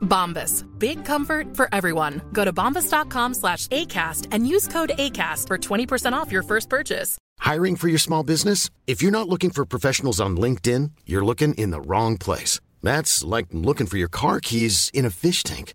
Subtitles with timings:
[0.00, 0.64] Bombas.
[0.78, 2.20] Big comfort for everyone.
[2.32, 7.16] Go to bombas.com slash ACAST and use code ACAST for 20% off your first purchase.
[7.38, 8.70] Hiring for your small business?
[8.86, 12.60] If you're not looking for professionals on LinkedIn, you're looking in the wrong place.
[12.82, 15.74] That's like looking for your car keys in a fish tank.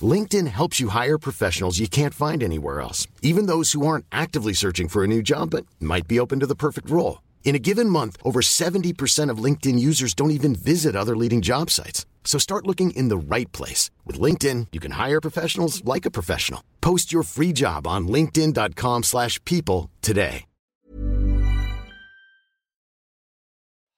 [0.00, 4.52] LinkedIn helps you hire professionals you can't find anywhere else, even those who aren't actively
[4.52, 7.22] searching for a new job but might be open to the perfect role.
[7.44, 11.70] In a given month, over 70% of LinkedIn users don't even visit other leading job
[11.70, 12.04] sites.
[12.26, 13.90] So start looking in the right place.
[14.04, 16.62] With LinkedIn, you can hire professionals like a professional.
[16.82, 20.44] Post your free job on linkedin.com slash people today.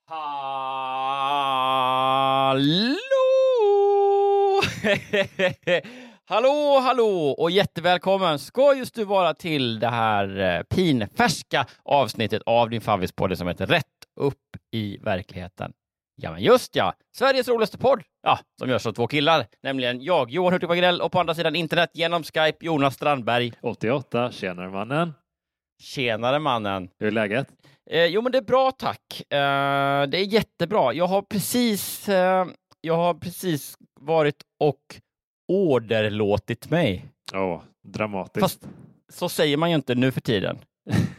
[0.09, 2.97] Hallå!
[6.25, 12.71] hallå, hallå och jättevälkommen ska just du vara till det här eh, pinfärska avsnittet av
[12.71, 13.84] din favvispodd som heter Rätt
[14.17, 15.73] upp i verkligheten.
[16.21, 18.03] Ja, men just ja, Sveriges roligaste podd.
[18.23, 21.57] Ja, som görs av två killar, nämligen jag, Johan Hurtig Wagrell och på andra sidan
[21.57, 23.53] internet genom Skype, Jonas Strandberg.
[23.63, 25.15] 88, tjenare mannen.
[25.83, 26.89] Tjenare mannen.
[26.99, 27.49] Hur är läget?
[27.91, 29.21] Eh, jo, men det är bra tack.
[29.21, 30.93] Eh, det är jättebra.
[30.93, 32.47] Jag har precis, eh,
[32.81, 35.01] jag har precis varit och
[35.53, 37.05] åderlåtit mig.
[37.33, 37.62] Ja, oh,
[37.93, 38.41] dramatiskt.
[38.41, 38.69] Fast
[39.12, 40.59] så säger man ju inte nu för tiden.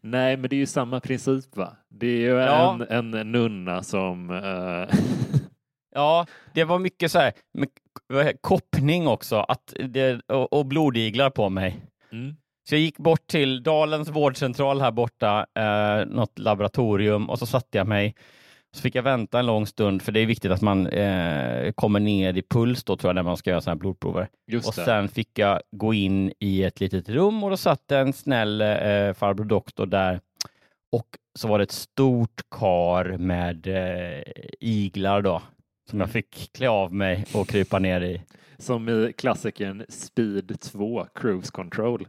[0.00, 1.76] Nej, men det är ju samma princip va?
[1.88, 2.78] Det är ju ja.
[2.90, 4.30] en, en nunna som...
[4.30, 4.88] Uh...
[5.94, 7.32] ja, det var mycket så här
[8.12, 11.80] med koppning också att det, och, och blodiglar på mig.
[12.12, 12.36] Mm.
[12.68, 17.78] Så jag gick bort till Dalens vårdcentral här borta, eh, något laboratorium och så satte
[17.78, 18.14] jag mig.
[18.74, 22.00] Så fick jag vänta en lång stund för det är viktigt att man eh, kommer
[22.00, 24.28] ner i puls då tror jag när man ska göra sådana här blodprover.
[24.46, 28.12] Just och sen fick jag gå in i ett litet rum och då satt en
[28.12, 30.20] snäll eh, farbror doktor där
[30.92, 31.06] och
[31.38, 34.22] så var det ett stort kar med eh,
[34.60, 35.42] iglar då
[35.90, 38.22] som jag fick klä av mig och krypa ner i.
[38.58, 42.06] Som i klassikern Speed 2, Cruise Control.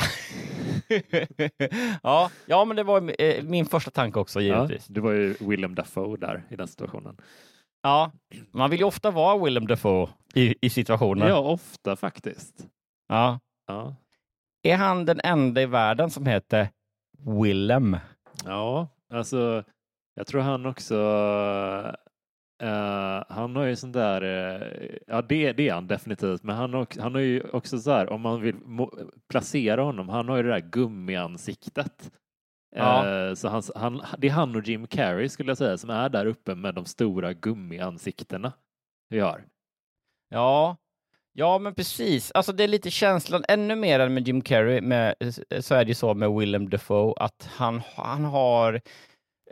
[2.02, 4.88] ja, ja, men det var eh, min första tanke också givetvis.
[4.88, 7.16] Ja, du var ju Willem Dafoe där i den situationen.
[7.82, 8.12] Ja,
[8.50, 11.28] man vill ju ofta vara Willem Dafoe i, i situationer.
[11.28, 12.66] Ja, ofta faktiskt.
[13.08, 13.40] Ja.
[13.66, 13.94] ja.
[14.62, 16.68] Är han den enda i världen som heter
[17.18, 17.96] Willem?
[18.44, 19.64] Ja, alltså
[20.14, 20.94] jag tror han också
[22.62, 26.74] Uh, han har ju sån där, uh, ja det, det är han definitivt, men han,
[26.74, 28.56] har, han har ju också så här, om man vill
[29.28, 32.12] placera honom, han har ju det där gummiansiktet.
[32.76, 33.28] Ja.
[33.28, 36.08] Uh, så han, han, det är han och Jim Carrey skulle jag säga som är
[36.08, 38.52] där uppe med de stora gummiansiktena
[39.08, 39.44] vi har.
[40.28, 40.76] Ja,
[41.32, 42.32] ja men precis.
[42.32, 45.14] Alltså det är lite känslan, ännu mer än med Jim Carrey, med,
[45.60, 48.80] så är det ju så med Willem Dafoe att han, han har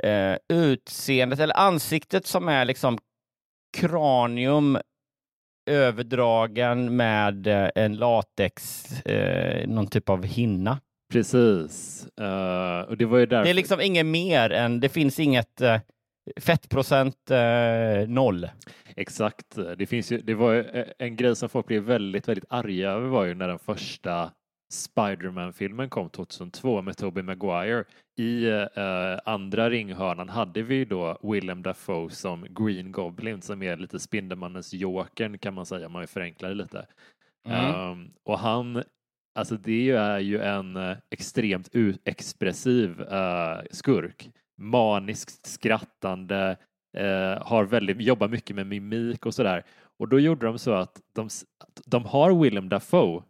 [0.03, 2.99] eh, utseendet eller ansiktet som är liksom
[3.79, 4.79] kranium
[5.71, 10.81] överdragen med eh, en latex, eh, någon typ av hinna.
[11.13, 12.07] Precis.
[12.21, 13.45] Uh, och det var ju därför...
[13.45, 15.77] Det är liksom inget mer än, det finns inget uh,
[16.41, 18.49] fettprocent uh, noll.
[18.97, 19.59] Exakt.
[19.79, 23.25] Det, finns ju, det var en grej som folk blev väldigt, väldigt arga över var
[23.25, 24.31] ju när den första
[24.73, 27.85] Spiderman-filmen kom 2002 med Tobey Maguire.
[28.17, 33.99] I eh, andra ringhörnan hade vi då Willem Dafoe som Green Goblin som är lite
[33.99, 36.87] Spindelmannens Jokern kan man säga om man förenklar det lite.
[37.49, 37.91] Mm.
[37.91, 38.83] Um, och han,
[39.35, 41.69] alltså det är ju en eh, extremt
[42.05, 44.31] expressiv uh, skurk.
[44.59, 46.57] Maniskt skrattande,
[46.99, 49.65] uh, har väldigt, jobbar mycket med mimik och sådär.
[49.99, 51.29] Och då gjorde de så att de,
[51.87, 53.23] de har Willem Dafoe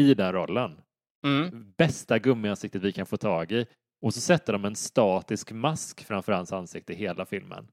[0.00, 0.80] i den rollen.
[1.26, 1.72] Mm.
[1.78, 3.66] Bästa gummiansiktet vi kan få tag i.
[4.02, 7.68] Och så sätter de en statisk mask framför hans ansikte hela filmen.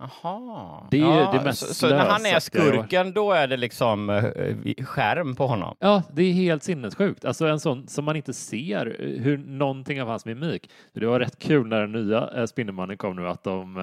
[0.00, 0.86] Jaha.
[0.90, 4.84] Det är det mest så, så när han är skurken, då är det liksom eh,
[4.84, 5.76] skärm på honom?
[5.80, 7.24] Ja, det är helt sinnessjukt.
[7.24, 10.70] Alltså en sån som man inte ser eh, hur någonting av hans mimik.
[10.92, 13.76] Det var rätt kul när den nya eh, Spindelmannen kom nu att de,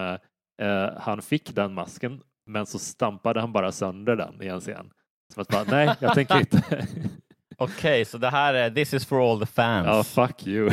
[0.61, 4.89] eh, han fick den masken men så stampade han bara sönder den i en scen.
[5.33, 6.87] Som att bara, nej, jag tänker inte.
[7.59, 9.87] Okej, så det här är This is for all the fans.
[9.87, 10.69] ja, fuck you.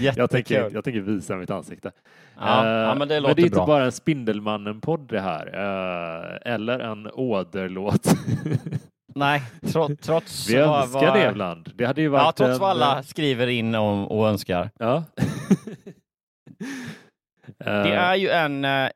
[0.16, 1.92] jag, tänker, jag tänker visa mitt ansikte.
[2.36, 3.66] Ja, Eh, ja, men det men låter det är inte bra.
[3.66, 5.46] bara en Spindelmannen-podd det här.
[5.46, 8.06] eh, eller en åderlåt.
[9.14, 11.70] Nej, tro, trots Vi önskar vad- det ibland.
[11.74, 14.70] Det hade ju varit Ja, trots en, vad alla eh, skriver in om och önskar.
[14.78, 15.04] Ja.
[17.58, 18.88] Det Eh, är ju en eh,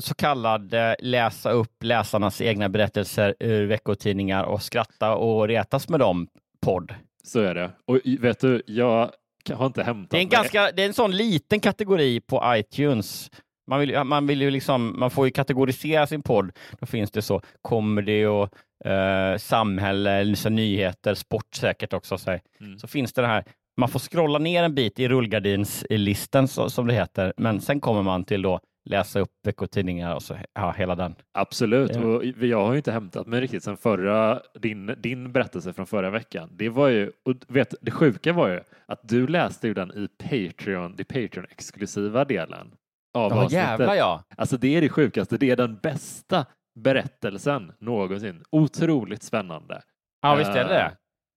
[0.00, 6.00] så kallad eh, läsa upp läsarnas egna berättelser ur veckotidningar och skratta och retas med
[6.00, 6.28] dem
[6.60, 6.94] podd.
[7.24, 7.70] Så är det.
[7.86, 9.10] Och vet du, jag
[9.54, 12.42] har inte hämtat Det är en, mig- ganska, det är en sån liten kategori på
[12.46, 13.30] iTunes.
[13.70, 16.52] Man, vill, man, vill ju liksom, man får ju kategorisera sin podd.
[16.80, 18.48] Då finns det så comedy och
[18.90, 22.18] eh, samhälle, liksom nyheter, sport säkert också.
[22.18, 22.30] Så.
[22.30, 22.78] Mm.
[22.78, 23.44] så finns det det här,
[23.76, 28.02] man får scrolla ner en bit i rullgardinslistan så, som det heter, men sen kommer
[28.02, 31.14] man till då läsa upp veckotidningar och så ja, hela den.
[31.34, 35.86] Absolut, och jag har ju inte hämtat mig riktigt sen förra, din, din berättelse från
[35.86, 36.50] förra veckan.
[36.52, 40.08] Det var ju, och vet, det sjuka var ju att du läste ju den i
[40.08, 42.66] Patreon, den Patreon-exklusiva delen
[43.14, 43.52] av Ja, avsnittet.
[43.52, 44.24] jävlar ja.
[44.36, 46.46] Alltså det är det sjukaste, det är den bästa
[46.80, 48.42] berättelsen någonsin.
[48.50, 49.82] Otroligt spännande.
[50.22, 50.80] Ja, visst är det.
[50.82, 50.90] Eh,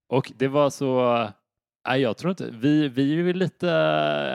[0.08, 1.28] Och det var så,
[1.88, 3.68] nej jag tror inte, vi, vi är ju lite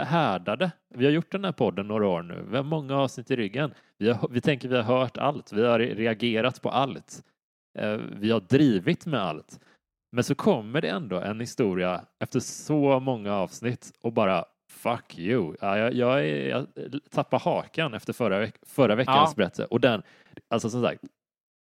[0.08, 0.72] härdade.
[0.96, 3.74] Vi har gjort den här podden några år nu, vi har många avsnitt i ryggen.
[3.98, 7.24] Vi, har, vi tänker vi har hört allt, vi har reagerat på allt.
[7.80, 9.60] Eh, Vi har drivit med allt.
[10.12, 15.56] Men så kommer det ändå en historia efter så många avsnitt och bara fuck you.
[15.62, 16.68] Ja, jag, jag, jag
[17.12, 19.34] tappar hakan efter förra, veck, förra veckans Ja.
[19.38, 19.66] berättelse.
[19.66, 20.04] Och den,
[20.48, 21.02] alltså som sagt,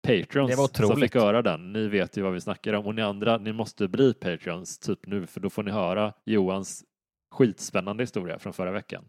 [0.01, 1.03] Patrons Det var som otroligt.
[1.11, 2.87] fick höra den, ni vet ju vad vi snackar om.
[2.87, 6.83] Och ni andra, ni måste bli Patrons typ nu för då får ni höra Johans
[7.31, 9.05] skitspännande historia från förra veckan.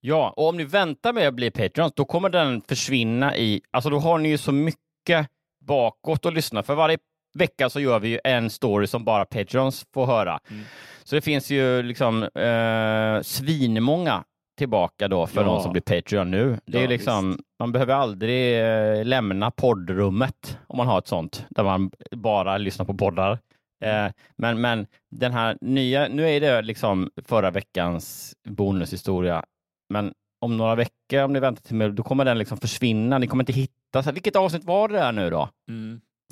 [0.00, 3.62] Ja, och om ni väntar med att bli Patreons, då kommer den försvinna i...
[3.70, 5.28] Alltså då har ni ju så mycket
[5.66, 6.62] bakåt att lyssna.
[6.62, 6.98] För varje
[7.34, 10.40] vecka så gör vi ju en story som bara Patreons får höra.
[10.50, 10.62] Mm.
[11.04, 14.24] Så det finns ju liksom eh, svinmånga
[14.58, 15.46] tillbaka då för Ja.
[15.46, 16.58] de som blir Patreon nu.
[16.66, 21.46] Det är Ja, liksom, man behöver aldrig eh, lämna poddrummet om man har ett sånt,
[21.50, 23.38] där man bara lyssnar på poddar.
[23.84, 24.06] Mm.
[24.06, 29.44] Eh, men, men den här nya, nu är det liksom förra veckans bonushistoria,
[29.92, 33.18] men om några veckor, om ni väntar till mig, då kommer den liksom försvinna.
[33.18, 35.48] Ni kommer inte hitta, så här, vilket avsnitt var det där nu då?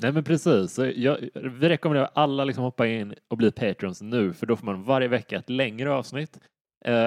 [0.01, 4.45] Nej men precis, jag, vi rekommenderar alla liksom hoppa in och bli Patrons nu för
[4.45, 6.39] då får man varje vecka ett längre avsnitt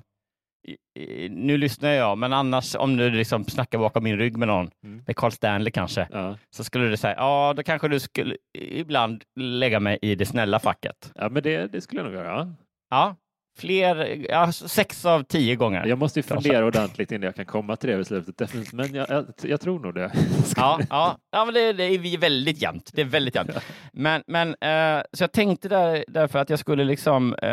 [1.29, 5.03] nu lyssnar jag, men annars om du liksom snackar bakom min rygg med någon, Mm.
[5.07, 6.37] med Carl Stanley kanske, Ja.
[6.55, 10.59] så skulle du säga, ja då kanske du skulle ibland lägga mig i det snälla
[10.59, 11.11] facket.
[11.15, 12.53] ja, men det, det skulle jag nog göra.
[12.89, 13.15] Ja,
[13.57, 15.85] fler, ja, sex av tio gånger.
[15.85, 18.37] Jag måste ju fundera ordentligt innan jag kan komma till det beslutet.
[18.37, 18.73] definitivt.
[18.73, 20.11] Men jag, jag, jag tror nog det.
[20.55, 22.91] Ja, ja, ja men det, det är väldigt jämnt.
[22.93, 23.51] Det är väldigt jämnt.
[23.93, 27.49] Men, men eh, så jag tänkte där, därför att jag skulle liksom eh,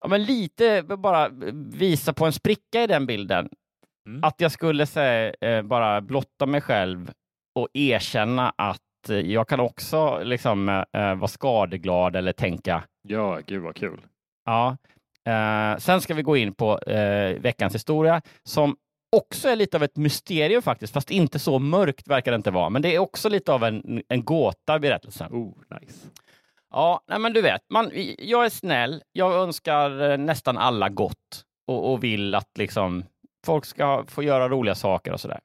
[0.00, 1.28] ja, men lite bara
[1.72, 3.48] visa på en spricka i den bilden.
[4.08, 4.24] Mm.
[4.24, 7.10] Att jag skulle säga, eh, bara blotta mig själv
[7.54, 13.76] och erkänna att jag kan också liksom eh, vara skadeglad eller tänka Ja, gud vad
[13.76, 14.00] kul.
[14.44, 14.76] Ja.
[15.24, 18.76] Eh, sen ska vi gå in på eh, veckans historia som
[19.16, 22.70] också är lite av ett mysterium faktiskt, fast inte så mörkt verkar det inte vara.
[22.70, 25.32] Men det är också lite av en, en gåta berättelsen.
[25.32, 26.08] Oh, nice.
[26.70, 29.02] Ja, nej men du vet, man, jag är snäll.
[29.12, 33.04] Jag önskar eh, nästan alla gott och, och vill att liksom
[33.46, 35.40] folk ska få göra roliga saker och sådär.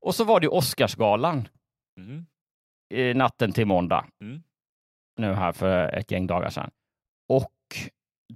[0.00, 1.48] Och så var det Oscarsgalan
[1.98, 2.26] Mm.
[2.94, 4.04] i natten till måndag.
[4.20, 4.42] Mm.
[5.18, 6.70] Nu här för ett gäng dagar sedan.
[7.28, 7.52] Och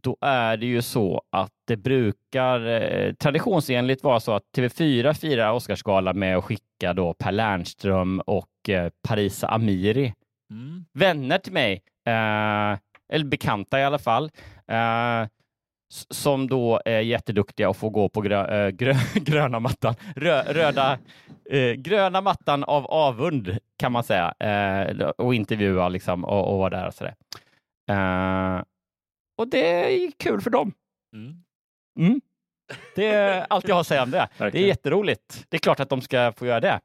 [0.03, 5.53] då är det ju så att det brukar eh, traditionsenligt vara så att TV4 firar
[5.53, 10.15] Oscarsgala med att skicka då Per Lernström och eh, Parisa Amiri
[10.51, 10.85] Mm.
[10.93, 11.73] vänner till mig,
[12.07, 12.79] eh,
[13.13, 14.25] eller bekanta i alla fall,
[14.69, 15.27] eh,
[16.11, 20.99] som då är jätteduktiga och får gå på grö, eh, grö, gröna mattan, Rö, röda,
[21.51, 26.71] eh, gröna mattan av avund kan man säga, eh, och intervjua liksom och, och vara
[26.71, 27.15] där och sådär.
[27.91, 28.63] Eh,
[29.39, 30.73] och det är kul för dem.
[31.17, 31.35] Mm.
[31.99, 32.21] Mm.
[32.95, 34.29] Det är allt jag har att säga om det.
[34.39, 34.67] Det är Verkligen.
[34.69, 35.47] jätteroligt.
[35.49, 36.81] Det är klart att de ska få göra det.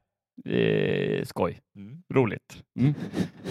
[0.46, 1.60] Eh, skoj.
[1.76, 2.04] Mm.
[2.14, 2.64] Roligt.
[2.80, 2.94] Mm.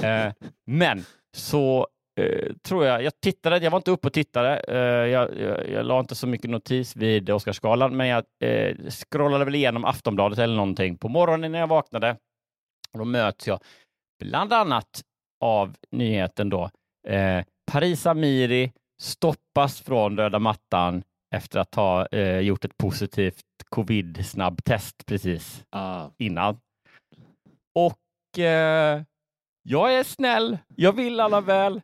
[0.03, 0.33] Eh,
[0.67, 1.05] men
[1.37, 1.89] så
[2.21, 4.57] eh, tror jag, jag tittade, jag var inte uppe och tittade.
[4.69, 4.77] Eh,
[5.11, 9.55] jag, jag, jag la inte så mycket notis vid Oscarsgalan, men jag eh, scrollade väl
[9.55, 12.17] igenom Aftonbladet eller någonting på morgonen när jag vaknade.
[12.93, 13.61] Och då möts jag
[14.25, 15.03] bland annat
[15.41, 16.71] av nyheten då.
[17.09, 21.03] Eh, Paris Amiri stoppas från röda mattan
[21.35, 26.11] efter att ha eh, gjort ett positivt covid-snabbtest precis Ah.
[26.19, 26.59] innan.
[27.75, 29.03] Och eh,
[29.69, 31.81] jag är snäll, jag vill alla väl,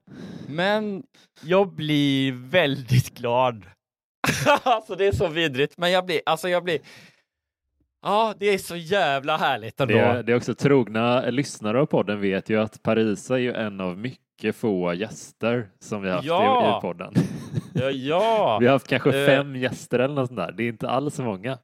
[0.48, 1.02] men
[1.44, 3.64] jag blir väldigt glad.
[4.62, 6.78] alltså det är så vidrigt, men jag blir, alltså jag blir,
[8.02, 9.94] ja det är så jävla härligt ändå.
[9.94, 13.52] Det, är, det är också trogna lyssnare av podden vet ju att Parisa är ju
[13.52, 16.74] en av mycket få gäster som vi har haft Ja.
[16.74, 17.14] i, i podden.
[17.74, 18.58] Ja, ja.
[18.60, 19.26] Vi har haft kanske Eh.
[19.26, 20.52] fem gäster eller något sånt där.
[20.52, 21.58] Det är inte alls så många.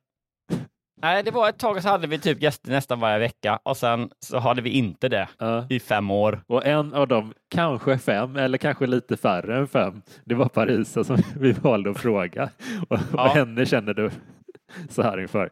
[1.03, 4.11] Nej, det var ett tag så hade vi typ gäster nästan varje vecka och sen
[4.21, 5.67] så hade vi inte det Ja.
[5.71, 6.41] i fem år.
[6.47, 11.05] Och en av dem, kanske fem eller kanske lite färre än fem, det var Parisa
[11.05, 12.51] som vi valde att fråga.
[12.89, 13.25] Och, Ja.
[13.25, 14.11] och henne känner du
[14.91, 15.51] så här inför.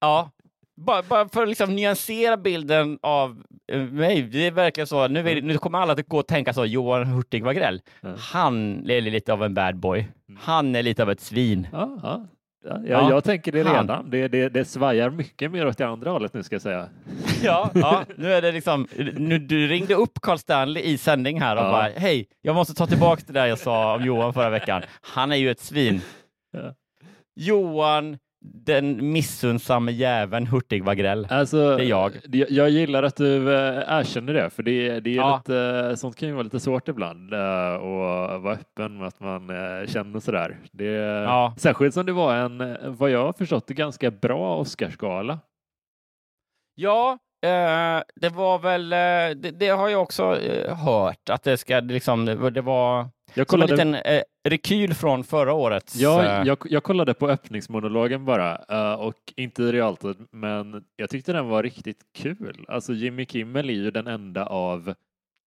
[0.00, 0.30] Ja,
[0.76, 3.42] bara, bara för att liksom nyansera bilden av
[3.72, 4.22] eh, mig.
[4.22, 7.04] Det är verkligen så, nu, vill, nu kommer alla att gå och tänka så, Johan
[7.06, 8.08] Hurtig Wagrell, Ja.
[8.18, 10.08] han är lite av en bad boy.
[10.40, 11.68] Han är lite av ett svin.
[11.72, 12.26] Ja,
[12.64, 12.70] ja.
[12.70, 13.10] Ja, Ja.
[13.10, 14.10] Jag tänker det redan.
[14.10, 16.88] Det, det, det svajar mycket mer åt det andra hållet nu ska jag säga.
[17.42, 18.86] Ja, ja, nu är det liksom,
[19.16, 21.70] nu, du ringde upp Carl Stanley i sändning här och Ja.
[21.70, 24.82] bara, hej, jag måste ta tillbaka det där jag sa om Johan förra veckan.
[25.00, 26.00] Han är ju ett svin.
[26.52, 26.74] Ja.
[27.36, 31.26] Johan, den missunnsamme jäveln Hurtig Wagrell.
[31.30, 32.12] Alltså, Det är jag.
[32.48, 35.36] Jag gillar att du äh, erkänner det, för det, det är Ja.
[35.36, 39.50] lite, sånt kan ju vara lite svårt ibland äh, och vara öppen med att man
[39.86, 40.56] känner sådär.
[40.72, 40.84] Det,
[41.24, 41.54] Ja.
[41.58, 45.38] Särskilt som det var en, eh, vad jag har förstått, ganska bra Oscarsgala.
[46.74, 51.56] Ja, eh, det var väl, eh, det, det har jag också eh, hört, att det
[51.56, 55.96] ska liksom, det var, Jag som en kollade, liten eh, rekyl från förra årets.
[55.96, 61.10] ja, eh, jag, jag kollade på öppningsmonologen bara äh, och inte i realtid, men jag
[61.10, 62.64] tyckte den var riktigt kul.
[62.68, 64.94] Alltså Jimmy Kimmel är ju den enda av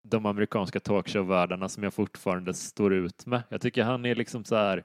[0.09, 3.43] de amerikanska talkshow-världarna som jag fortfarande står ut med.
[3.49, 4.85] Jag tycker han är liksom så här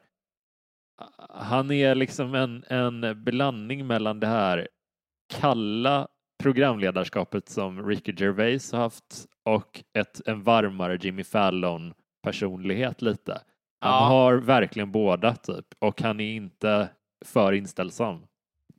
[1.29, 4.67] han är liksom en, en blandning mellan det här
[5.33, 6.07] kalla
[6.43, 11.93] programledarskapet som Ricky Gervais har haft och ett, en varmare Jimmy Fallon
[12.23, 13.41] personlighet lite.
[13.85, 14.07] Han Ja.
[14.09, 16.89] har verkligen båda typ och han är inte
[17.25, 18.19] för inställsam.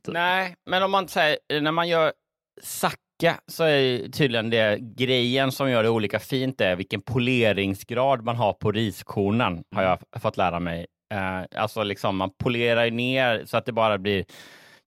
[0.05, 0.13] Typ.
[0.13, 2.13] Nej, men om man säger, när man gör
[2.61, 8.35] sacka så är tydligen det grejen som gör det olika fint är vilken poleringsgrad man
[8.35, 10.85] har på riskornen, har jag f- fått lära mig.
[11.13, 14.25] Eh, alltså liksom man polerar ner så att det bara blir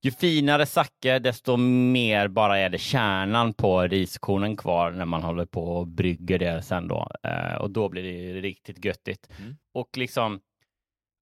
[0.01, 5.45] ju finare sacke, desto mer bara är det kärnan på riskornen kvar när man håller
[5.45, 7.07] på och brygger det sen då.
[7.23, 9.29] Eh, och då blir det riktigt göttigt.
[9.39, 9.55] Mm.
[9.73, 10.39] Och liksom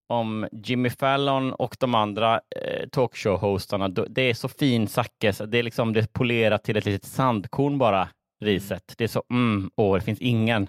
[0.10, 5.58] om Jimmy Fallon och de andra eh, talkshow-hostarna, det är så fin sacke, så det
[5.58, 8.10] är liksom det är polerat till ett litet sandkorn bara,
[8.42, 8.94] riset.
[8.98, 10.68] Det är så, mm, åh, det finns ingen,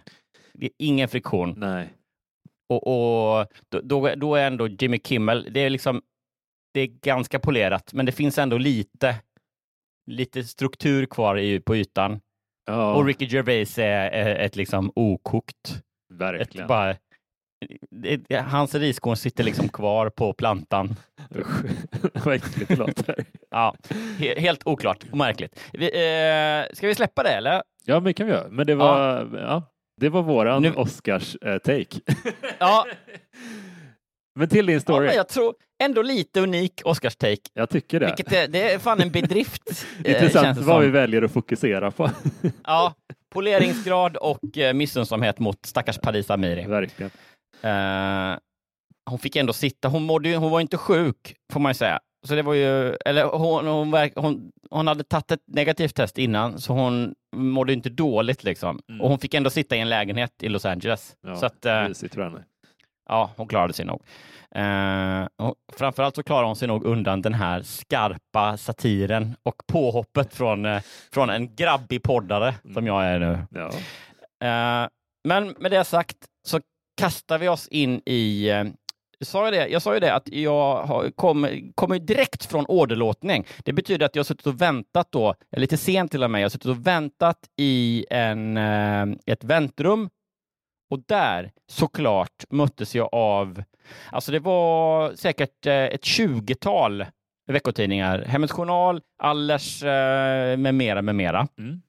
[0.55, 1.55] det är ingen friktion.
[1.57, 1.89] Nej.
[2.69, 6.03] Och, och då, då, då är ändå Jimmy Kimmel, det är liksom,
[6.75, 9.17] det är ganska polerat, men det finns ändå lite,
[10.07, 12.21] lite struktur kvar i, på ytan.
[12.67, 15.81] Ja, Och Ricky Gervais är, är ett liksom okokt, ett
[16.21, 16.69] verkligen.
[16.69, 16.97] bara,
[17.91, 20.95] det, hans riskorn sitter liksom kvar på plantan.
[21.37, 21.65] Usch,
[22.25, 23.25] vad äckligt det låter.
[23.51, 23.75] Ja,
[24.19, 25.61] he, helt oklart och märkligt.
[25.73, 27.63] Vi, eh, ska vi släppa det eller?
[27.85, 28.49] Ja, men kan vi göra.
[28.51, 29.63] Men det var, ja.
[30.01, 31.59] det var våran Nu- Oscars eh.
[32.59, 32.87] Ja,
[34.39, 35.07] men till din ja story.
[35.07, 37.41] men jag tror, ändå lite unik Oscars-take.
[37.55, 38.07] Jag tycker det.
[38.07, 39.63] Vilket är, det är fan en bedrift.
[40.05, 40.81] eh, Intressant vad som.
[40.81, 42.11] vi väljer att fokusera på.
[42.65, 42.95] Ja,
[43.33, 46.67] poleringsgrad och eh, missunnsamhet mot stackars Paris Amiri.
[46.67, 47.11] Verkligen.
[47.63, 48.39] Eh,
[49.11, 49.89] hon fick ändå sitta.
[49.89, 52.01] Hon, mådde, hon var inte sjuk, får man ju säga.
[52.27, 56.19] Så det var ju, eller hon, hon, verk- hon, hon hade tagit ett negativt test
[56.19, 58.45] innan, så hon mådde inte dåligt.
[58.45, 58.81] liksom.
[58.89, 59.01] Mm.
[59.01, 61.17] Och hon fick ändå sitta i en lägenhet i Los Angeles.
[61.27, 62.45] Ja, så att, henne.
[63.11, 64.03] Ja, hon klarade sig nog.
[64.55, 70.35] Eh, och framförallt så klarade hon sig nog undan den här skarpa satiren och påhoppet
[70.35, 73.39] från, eh, från en grabbig poddare som jag är nu.
[73.51, 73.69] Ja.
[74.49, 74.89] Eh,
[75.29, 76.61] men med det sagt så
[77.01, 78.65] kastar vi oss in i eh,
[79.23, 79.69] Sa jag, det?
[79.69, 83.47] jag sa ju det att jag kom- kommer ju direkt från åderlåtning.
[83.65, 86.45] Det betyder att jag har suttit och väntat då, lite sent till och med, jag
[86.45, 90.09] har suttit och väntat i en, eh, ett väntrum
[90.91, 93.63] och där såklart möttes jag av,
[94.13, 97.05] alltså det var säkert eh, ett tjugotal
[97.47, 101.49] veckotidningar, Hemmets Journal, Allers eh, med mera, med mera.
[101.59, 101.83] Mm.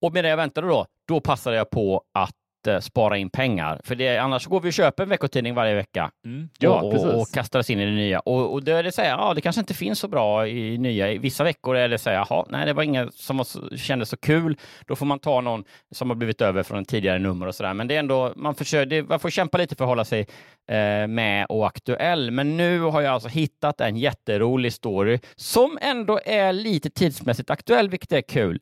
[0.00, 3.80] Och medan jag väntade då, då passade jag på att eh, spara in pengar.
[3.84, 6.48] För det, annars går vi och köper en veckotidning varje vecka Mm.
[6.58, 8.20] Ja, och, och, och kastar oss in i det nya.
[8.20, 10.78] Och, och då är det så här, ja, det kanske inte finns så bra i
[10.78, 11.12] nya.
[11.12, 14.08] I vissa veckor är det så här, jaha, nej, det var inget som var kändes
[14.08, 14.56] så kul.
[14.86, 17.62] Då får man ta någon som har blivit över från en tidigare nummer och så
[17.62, 17.74] där.
[17.74, 20.20] Men det är ändå, man, försöker, det, man får kämpa lite för att hålla sig
[20.70, 22.30] eh, med och aktuell.
[22.30, 27.88] Men nu har jag alltså hittat en jätterolig story som ändå är lite tidsmässigt aktuell,
[27.88, 28.60] vilket är kul.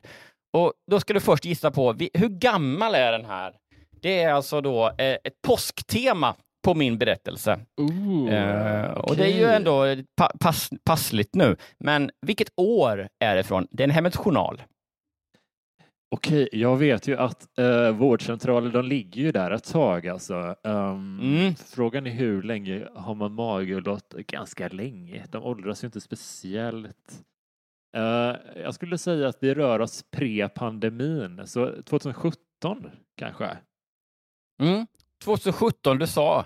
[0.53, 3.53] Och då ska du först gissa på, hur gammal är den här?
[4.01, 7.59] Det är alltså då eh, ett påsktema på min berättelse.
[7.81, 11.55] Ooh, Eh, och det är ju ändå pa pass passligt nu.
[11.79, 13.67] Men vilket år är det från?
[13.71, 14.61] Det är en Hemmets Journal.
[16.15, 20.55] Okej, jag vet ju att uh, vårdcentraler, de ligger ju där ett tag alltså.
[20.63, 21.55] Ehm, Mm.
[21.55, 23.35] Frågan är hur länge har man
[23.81, 25.25] låt ganska länge.
[25.29, 27.23] De åldras ju inte speciellt.
[27.97, 33.57] Eh, jag skulle säga att vi rör oss pre-pandemin, så 2017 kanske.
[34.61, 34.87] Mm.
[35.23, 36.45] 2017 du sa.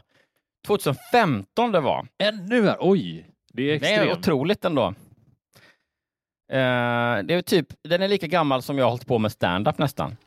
[0.67, 2.07] 2015 det var.
[2.17, 3.25] Ännu här, oj!
[3.53, 4.19] Det är Det är extremt.
[4.19, 4.85] otroligt ändå.
[6.51, 9.77] Eh, det är typ, den är lika gammal som jag har hållit på med stand-up
[9.77, 10.18] nästan.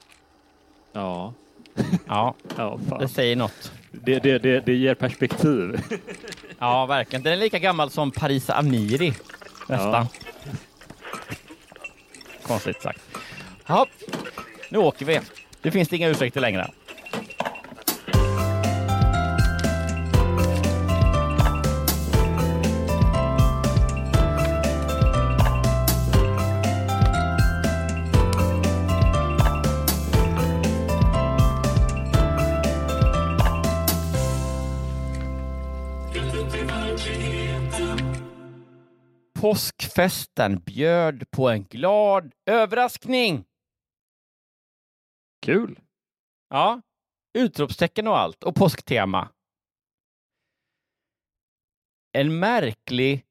[0.92, 1.32] Ja,
[2.06, 3.00] Ja, ja fan.
[3.00, 3.72] det säger något.
[3.92, 5.80] Det, det, det, det ger perspektiv.
[6.58, 7.22] Ja, verkligen.
[7.22, 9.12] Den är lika gammal som Parisa Amiri.
[9.68, 10.06] Nästan.
[12.42, 13.00] Konstigt sagt.
[13.66, 13.86] Ja,
[14.70, 15.20] nu åker vi.
[15.62, 16.70] Det finns inga ursäkter längre.
[39.48, 43.44] Påskfesten bjöd på en glad överraskning.
[45.42, 45.80] Kul!
[46.48, 46.82] Ja,
[47.38, 49.28] utropstecken och allt och påsktema.
[52.12, 53.24] En märklig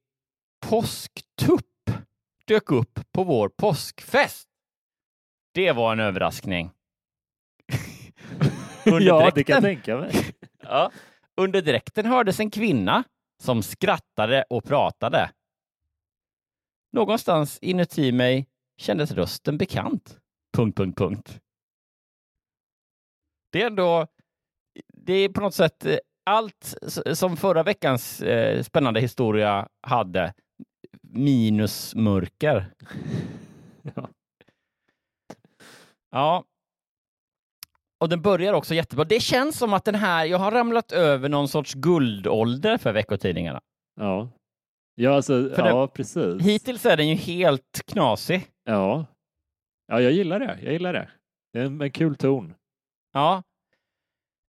[0.65, 1.89] påsktupp
[2.45, 4.47] dök upp på vår påskfest.
[5.53, 6.71] Det var en överraskning.
[8.85, 10.35] Under ja, det kan jag tänka mig.
[10.59, 10.91] Ja.
[11.35, 13.03] Under dräkten hördes en kvinna
[13.43, 15.31] som skrattade och pratade.
[16.93, 18.47] Någonstans inuti mig
[18.77, 20.19] kändes rösten bekant.
[20.57, 21.39] Punkt, punkt, punkt.
[23.51, 24.07] Det är ändå,
[24.93, 26.75] det är på något sätt eh, allt
[27.13, 30.33] som förra veckans eh, spännande historia hade,
[31.01, 32.73] minus mörker.
[33.95, 34.09] Ja.
[36.11, 36.43] Ja.
[37.99, 39.05] Och den börjar också jättebra.
[39.05, 43.61] Det känns som att den här, jag har ramlat över någon sorts guldålder för veckotidningarna.
[43.95, 44.29] Ja,
[44.99, 46.41] ja, alltså, För det- ja precis.
[46.41, 48.47] Hittills är den ju helt knasig.
[48.63, 49.05] Ja.
[49.87, 50.59] ja, jag gillar det.
[50.63, 51.09] Jag gillar det.
[51.53, 52.53] Det är en, en kul ton.
[53.13, 53.43] Ja.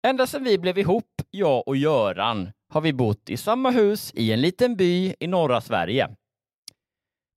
[0.07, 4.31] Ända sedan vi blev ihop, jag och Göran, har vi bott i samma hus i
[4.31, 6.09] en liten by i norra Sverige.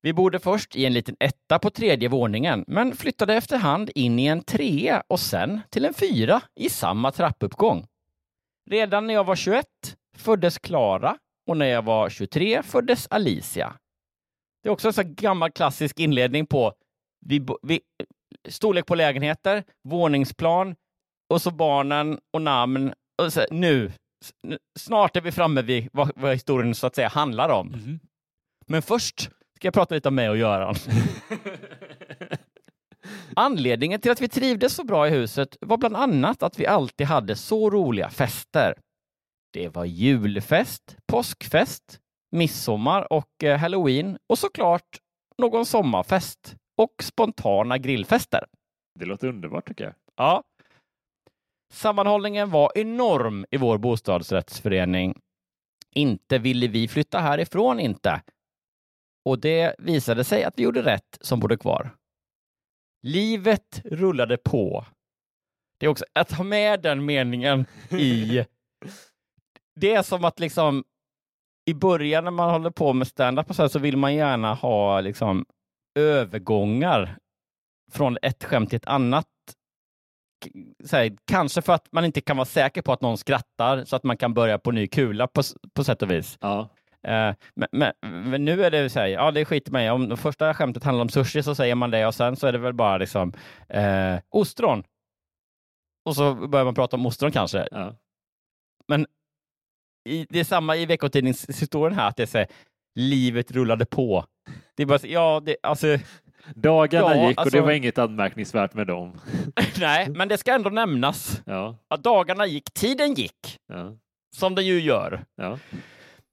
[0.01, 4.25] Vi bodde först i en liten etta på tredje våningen, men flyttade efterhand in i
[4.25, 7.85] en trea och sen till en fyra i samma trappuppgång.
[8.69, 9.65] Redan när jag var 21
[10.17, 11.17] föddes Klara
[11.51, 13.75] och när jag var 23 föddes Alicia.
[14.63, 16.73] Det är också en sån gammal klassisk inledning på
[17.25, 17.81] vi, vi,
[18.49, 20.75] storlek på lägenheter, våningsplan
[21.29, 22.93] och så barnen och namn.
[23.21, 23.91] Och så, nu,
[24.79, 27.99] snart är vi framme vid vad, vad historien så att säga handlar om.
[28.67, 29.21] Men först
[29.55, 30.75] ska jag prata lite om mig och Göran.
[33.35, 37.07] Anledningen till att vi trivdes så bra i huset var bland annat att vi alltid
[37.07, 38.75] hade så roliga fester.
[39.53, 41.99] Det var julfest, påskfest,
[42.31, 44.99] midsommar och eh, halloween och såklart
[45.37, 48.45] någon sommarfest och spontana grillfester.
[48.99, 49.93] Det låter underbart tycker jag.
[50.15, 50.43] Ja.
[51.73, 55.21] Sammanhållningen var enorm i vår bostadsrättsförening.
[55.95, 58.21] Inte ville vi flytta härifrån inte.
[59.25, 61.95] Och det visade sig att vi gjorde rätt som bodde kvar.
[63.03, 64.85] Livet rullade på.
[65.79, 68.45] Det är också att ha med den meningen i...
[69.81, 70.83] Det är som att liksom
[71.65, 75.45] i början när man håller på med stand-up så, så vill man gärna ha liksom
[75.99, 77.17] övergångar
[77.91, 79.27] från ett skämt till ett annat.
[80.91, 84.03] Här, kanske för att man inte kan vara säker på att någon skrattar så att
[84.03, 85.41] man kan börja på ny kula på,
[85.73, 86.37] på sätt och vis.
[86.41, 86.69] Ja.
[87.07, 89.89] Uh, men, men, men, nu är det så här, ja det skiter man i.
[89.89, 92.51] Om det första skämtet handlar om sushi så säger man det och sen så är
[92.51, 93.33] det väl bara liksom
[93.75, 94.83] uh, ostron.
[96.05, 97.67] Och så börjar man prata om ostron kanske.
[97.71, 97.95] Ja.
[98.87, 99.05] Men
[100.09, 102.47] i, det är samma i veckotidningshistorien här, att det är så här,
[102.95, 104.25] livet rullade på.
[104.77, 105.97] Det är bara, ja, det, alltså,
[106.55, 109.21] Dagarna Ja, gick och alltså- det var inget anmärkningsvärt med dem.
[109.79, 111.41] nej, men det ska ändå nämnas.
[111.45, 113.97] Ja, Att dagarna gick, tiden gick, ja,
[114.37, 115.25] som den ju gör.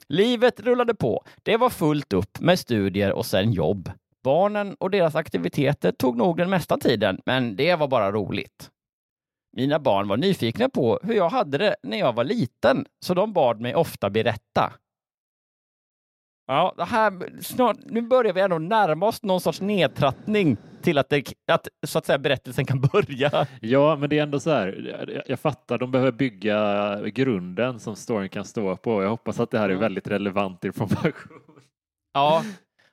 [0.09, 1.25] Livet rullade på.
[1.43, 3.91] Det var fullt upp med studier och sen jobb.
[4.25, 8.71] Barnen och deras aktiviteter tog nog den mesta tiden, men det var bara roligt.
[9.59, 13.33] Mina barn var nyfikna på hur jag hade det när jag var liten, så de
[13.33, 14.73] bad mig ofta berätta.
[16.47, 21.09] Ja, det här, snart, nu börjar vi ändå närma oss någon sorts nedtrattning till att,
[21.09, 23.47] det, att så att säga, berättelsen kan börja.
[23.61, 24.97] ja, men det är ändå så här.
[25.15, 29.03] Jag, jag fattar, de behöver bygga grunden som storyn kan stå på.
[29.03, 31.41] Jag hoppas att det här är väldigt relevant information.
[32.13, 32.43] Ja,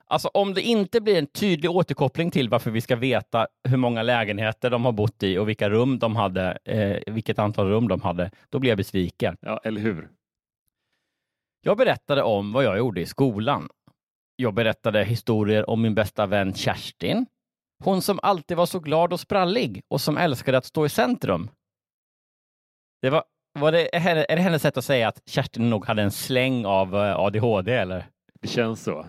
[0.08, 4.04] alltså om det inte blir en tydlig återkoppling till varför vi ska veta hur många
[4.04, 8.02] lägenheter de har bott i och vilka rum de hade, eh, vilket antal rum de
[8.02, 9.38] hade, då blir jag besviken.
[9.42, 10.10] Ja, eller hur?
[11.62, 13.70] Jag berättade om vad jag gjorde i skolan.
[14.36, 17.26] Jag berättade historier om min bästa vän Kerstin.
[17.84, 21.50] Hon som alltid var så glad och sprallig och som älskade att stå i centrum.
[23.02, 23.24] Det var,
[23.60, 26.96] var det, är det hennes sätt att säga att Kerstin nog hade en släng av
[26.96, 28.06] eh, ADHD eller?
[28.46, 29.06] Det känns så.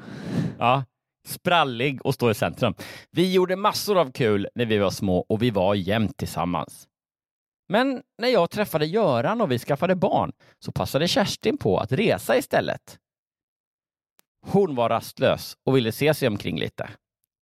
[0.59, 0.85] Ja,
[1.27, 2.75] sprallig och stå i centrum.
[3.11, 6.89] Vi gjorde massor av kul när vi var små och vi var jämt tillsammans.
[7.69, 12.37] Men när jag träffade Göran och vi skaffade barn så passade Kerstin på att resa
[12.37, 12.99] istället.
[14.47, 16.91] Hon var rastlös och ville se sig omkring lite.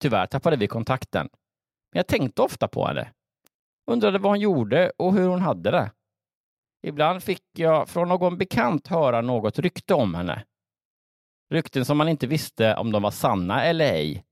[0.01, 1.29] Tyvärr tappade vi kontakten.
[1.91, 3.11] Men jag tänkte ofta på henne.
[3.91, 5.91] Undrade vad hon gjorde och hur hon hade det.
[6.87, 10.43] Ibland fick jag från någon bekant höra något rykte om henne.
[11.53, 14.23] Rykten som man inte visste om de var sanna eller ej.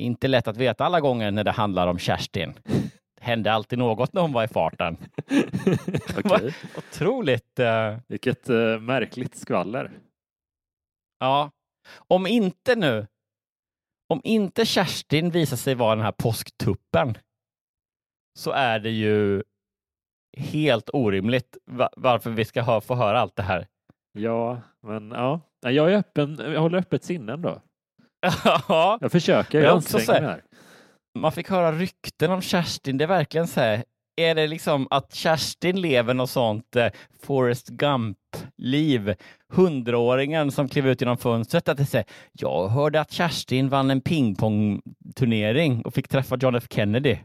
[0.00, 2.54] Inte lätt att veta alla gånger när det handlar om Kerstin.
[2.64, 4.96] Det hände alltid något när hon var i farten.
[6.24, 6.54] Okej.
[6.76, 7.58] Otroligt.
[7.58, 9.90] eh, Vilket eh, märkligt skvaller.
[11.18, 11.50] ja.
[12.08, 13.06] Om inte nu,
[14.08, 17.18] om inte Kerstin visar sig vara den här påsktuppen
[18.38, 19.42] så är det ju
[20.36, 23.66] helt orimligt va- varför vi ska få höra allt det här.
[24.12, 25.40] Ja, men ja.
[25.64, 26.38] Nej, Jag är öppen.
[26.52, 27.62] Jag håller öppet sinne ändå.
[28.68, 29.58] ja, Jag försöker.
[29.58, 30.42] Jag Jag anstränger mig här.
[31.18, 32.98] man fick höra rykten om Kerstin.
[32.98, 33.84] Det är verkligen så här,
[34.16, 36.88] är det liksom att Kerstin lever något sånt eh,
[37.22, 39.14] Forrest Gump-liv?
[39.52, 41.68] Hundraåringen som klev ut genom fönstret.
[41.68, 46.66] Att det säger, jag hörde att Kerstin vann en pingpongturnering och fick träffa John F
[46.70, 47.16] Kennedy.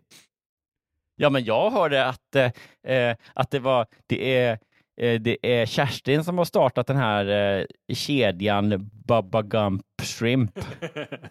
[1.15, 2.51] Ja, men jag hörde att, eh,
[2.95, 4.59] eh, att det var, det är,
[4.97, 7.25] det är Kerstin som har startat den här
[7.59, 10.59] eh, kedjan Bubba Gump Shrimp.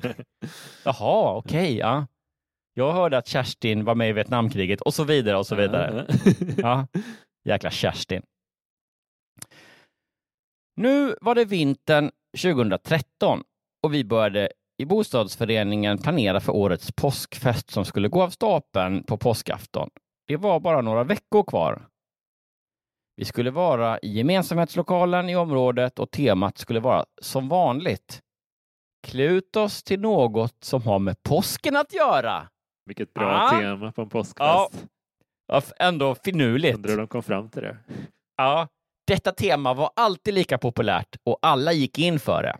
[0.85, 2.07] Jaha, okej, ja.
[2.75, 6.07] Jag hörde att Kerstin var med i Vietnamkriget och så vidare och så vidare.
[6.57, 6.87] Ja,
[7.45, 8.23] jäkla Kerstin.
[10.77, 12.11] Nu var det vintern
[12.43, 13.43] 2013
[13.83, 14.49] och vi började
[14.79, 19.91] i bostadsföreningen planera för årets påskfest som skulle gå av stapeln på påskafton.
[20.27, 21.87] Det var bara några veckor kvar.
[23.17, 28.23] Vi skulle vara i gemensamhetslokalen i området och temat skulle vara som vanligt.
[29.07, 32.49] Klä ut oss till något som har med påsken att göra.
[32.87, 33.51] Vilket bra Ah.
[33.61, 34.89] tema på en påskfest.
[35.49, 35.63] Ja.
[35.79, 36.75] Ändå finurligt.
[36.77, 37.77] Undrar hur de kom fram till det.
[38.37, 38.69] Ja,
[39.07, 42.57] detta tema var alltid lika populärt och alla gick in för det.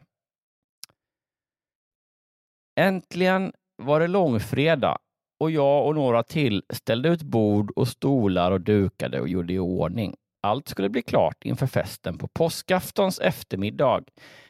[2.81, 4.99] Äntligen var det långfredag
[5.41, 9.59] och jag och några till ställde ut bord och stolar och dukade och gjorde i
[9.59, 10.17] ordning.
[10.43, 14.05] Allt skulle bli klart inför festen på påskaftons eftermiddag.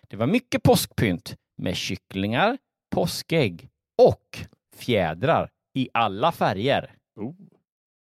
[0.08, 2.58] Det var mycket påskpynt med kycklingar,
[2.94, 3.68] påskägg
[4.02, 4.38] och
[4.76, 6.94] fjädrar i alla färger.
[7.20, 7.34] Oh.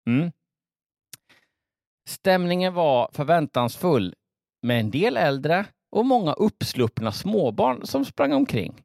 [0.07, 0.31] Mm.
[2.09, 4.15] Stämningen var förväntansfull
[4.61, 8.81] med en del äldre och många uppsluppna småbarn som sprang omkring.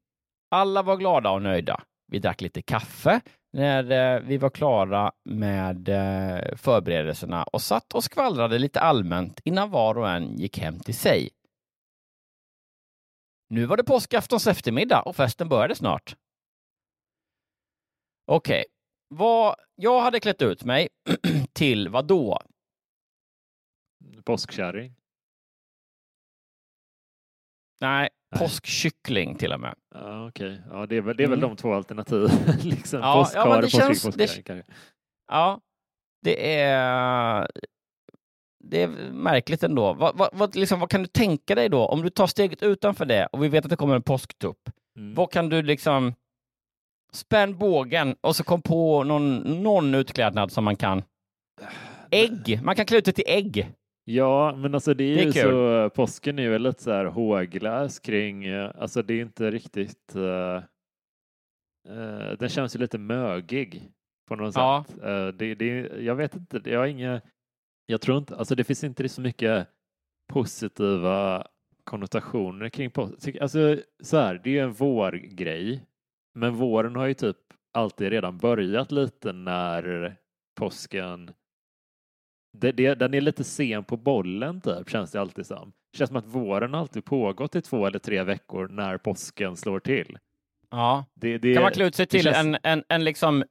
[0.50, 1.82] Alla var glada och nöjda.
[2.06, 3.20] Vi drack lite kaffe
[3.52, 9.70] när eh, vi var klara med eh, förberedelserna och satt och skvallrade lite allmänt innan
[9.70, 11.30] var och en gick hem till sig.
[13.48, 16.16] Nu var det påskaftons eftermiddag och festen började snart.
[18.26, 18.64] Okej,
[19.10, 19.54] okay.
[19.74, 20.88] jag hade klätt ut mig
[21.52, 22.40] till vad då?
[24.24, 24.99] Påskkärring.
[27.80, 28.40] Nej, Nej.
[28.40, 29.74] påskkyckling till och med.
[29.94, 30.62] Ja, okej.
[30.70, 31.50] Ja, det är väl, det är väl Mm.
[31.50, 32.30] de två alternativen.
[32.62, 33.00] liksom.
[33.00, 34.62] Ja, Påskhare, ja, påskyckling, känns- det-.
[35.30, 35.60] Ja,
[36.22, 37.48] det är,
[38.64, 39.92] det är märkligt ändå.
[39.92, 41.86] Vad, vad, vad, liksom, vad kan du tänka dig då?
[41.86, 44.70] Om du tar steget utanför det och vi vet att det kommer en påsktupp.
[44.96, 45.14] Mm.
[45.14, 46.14] Vad kan du liksom
[47.12, 51.02] spänn bågen och så kom på någon, någon utklädnad som man kan.
[52.10, 52.60] Ägg!
[52.64, 53.72] Man kan klä ut det till ägg.
[54.04, 55.42] Ja, men alltså det är, Det är ju kul.
[55.42, 60.16] så, påsken är ju lite så här håglas kring, eh, alltså det är inte riktigt,
[60.16, 60.60] uh,
[62.38, 63.90] den känns ju lite mögig
[64.28, 64.84] på något Ja.
[64.88, 65.02] sätt.
[65.02, 65.70] Eh, det, det,
[66.02, 67.20] jag vet inte, jag har inga,
[67.86, 69.68] jag tror inte, alltså det finns inte så mycket
[70.32, 71.46] positiva
[71.84, 73.36] konnotationer kring påsk.
[73.40, 75.84] Alltså så här, det är ju en vårgrej,
[76.34, 77.36] men våren har ju typ
[77.72, 80.16] alltid redan börjat lite när
[80.58, 81.30] påsken
[82.58, 85.72] det, det, den är lite sen på bollen typ, känns det alltid som.
[85.96, 90.18] känns som att våren alltid pågått i två eller tre veckor när påsken slår till.
[90.70, 91.04] Ja.
[91.14, 93.44] Det, det, Kan man klä ut sig det till känns- en, en, en liksom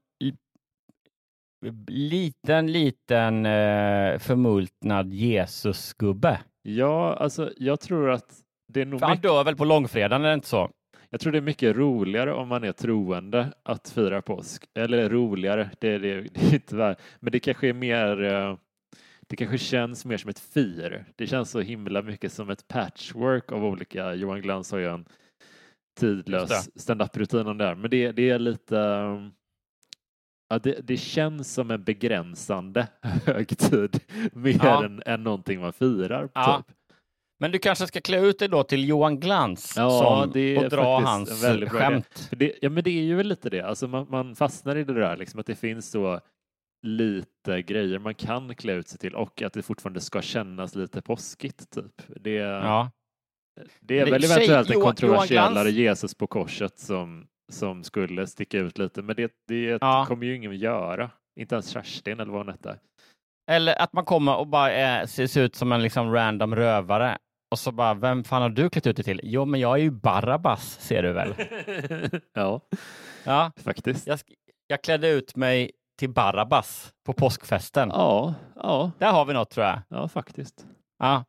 [1.88, 6.39] liten, liten eh, förmultnad Jesusgubbe?
[6.62, 8.33] Ja, alltså jag tror att
[8.73, 10.69] det är nog För han mycket, dör väl på långfredagen, är det inte så?
[11.09, 14.65] jag tror det är mycket roligare om man är troende att fira påsk.
[14.79, 16.97] Eller roligare, det är det, det är inte värt.
[17.19, 18.55] Men det kanske är mer eh,
[19.29, 21.05] det kanske känns mer som ett fir.
[21.15, 24.13] Det känns så himla mycket som ett patchwork av olika.
[24.13, 25.05] Johan Glans har ju en
[25.99, 27.75] tidlös stand-up-rutin om det här.
[27.75, 28.75] Men det, det är lite
[30.51, 32.87] Ja, det, det känns som en begränsande
[33.25, 33.99] högtid
[34.33, 34.85] mer Ja.
[34.85, 36.29] än, än någonting man firar.
[36.33, 36.63] Ja.
[36.67, 36.75] Typ.
[37.39, 39.89] Men du kanske ska klä ut dig då till Johan Glans Ja,
[40.23, 42.29] som, det är och dra hans skämt.
[42.31, 43.61] Det, ja, men det är ju lite det.
[43.61, 46.19] Alltså man, man fastnar i det där, liksom, att det finns så
[46.87, 51.01] lite grejer man kan klä ut sig till och att det fortfarande ska kännas lite
[51.01, 51.69] påskigt.
[51.71, 52.01] Typ.
[52.07, 52.91] Det, Ja.
[53.81, 58.27] det är Det- väl tjej- eventuellt en Johan- kontroversiellare Jesus på korset som, som skulle
[58.27, 60.05] sticka ut lite, men det, det Ja.
[60.07, 61.11] kommer ju ingen göra.
[61.39, 62.79] Inte ens Kerstin eller vad hon hette.
[63.51, 67.17] Eller att man kommer och bara är, ser ser ut som en liksom random rövare.
[67.51, 69.19] Och så bara, vem fan har du klätt ut dig till?
[69.23, 71.33] Jo, men jag är ju Barabbas, ser du väl?
[72.33, 72.61] ja,
[73.23, 74.07] Ja, faktiskt.
[74.07, 74.19] jag,
[74.67, 77.89] jag klädde ut mig till Barabbas på påskfesten.
[77.93, 79.81] Ja, ja, Där har vi något tror jag.
[79.89, 80.65] ja, faktiskt.
[80.99, 81.23] Ja.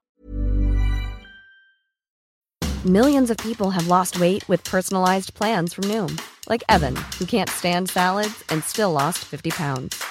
[2.84, 7.48] Millions of people have lost weight with personalized plans from Noom, like Evan, who can't
[7.50, 10.02] stand salads and still lost 50 pounds.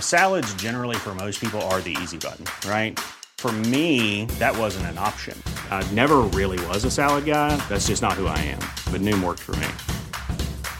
[0.00, 2.98] Salads, generally, for most people, are the easy button, right?
[3.38, 5.34] For me, that wasn't an option.
[5.70, 7.56] I never really was a salad guy.
[7.68, 8.60] That's just not who I am.
[8.92, 9.68] But Noom worked for me.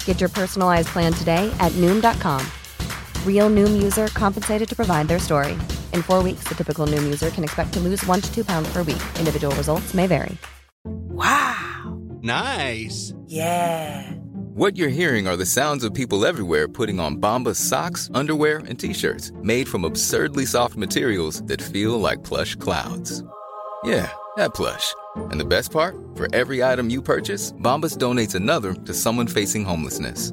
[0.05, 2.41] Get your personalized plan today at Noom.com.
[3.25, 5.53] Real Noom user compensated to provide their story.
[5.95, 8.71] In four weeks, the typical Noom user can expect to lose one to two pounds
[8.71, 9.03] per week.
[9.19, 10.37] Individual results may vary.
[10.85, 11.99] Wow!
[12.23, 13.15] Nice.
[13.27, 14.11] Yeah.
[14.55, 18.79] What you're hearing are the sounds of people everywhere putting on Bombas socks, underwear, and
[18.79, 23.25] t-shirts made from absurdly soft materials that feel like plush clouds.
[23.85, 24.95] Yeah, that plush.
[25.17, 25.97] And the best part?
[26.15, 30.33] For every item you purchase, Bombas donates another to someone facing homelessness.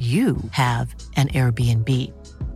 [0.00, 1.88] you have an Airbnb.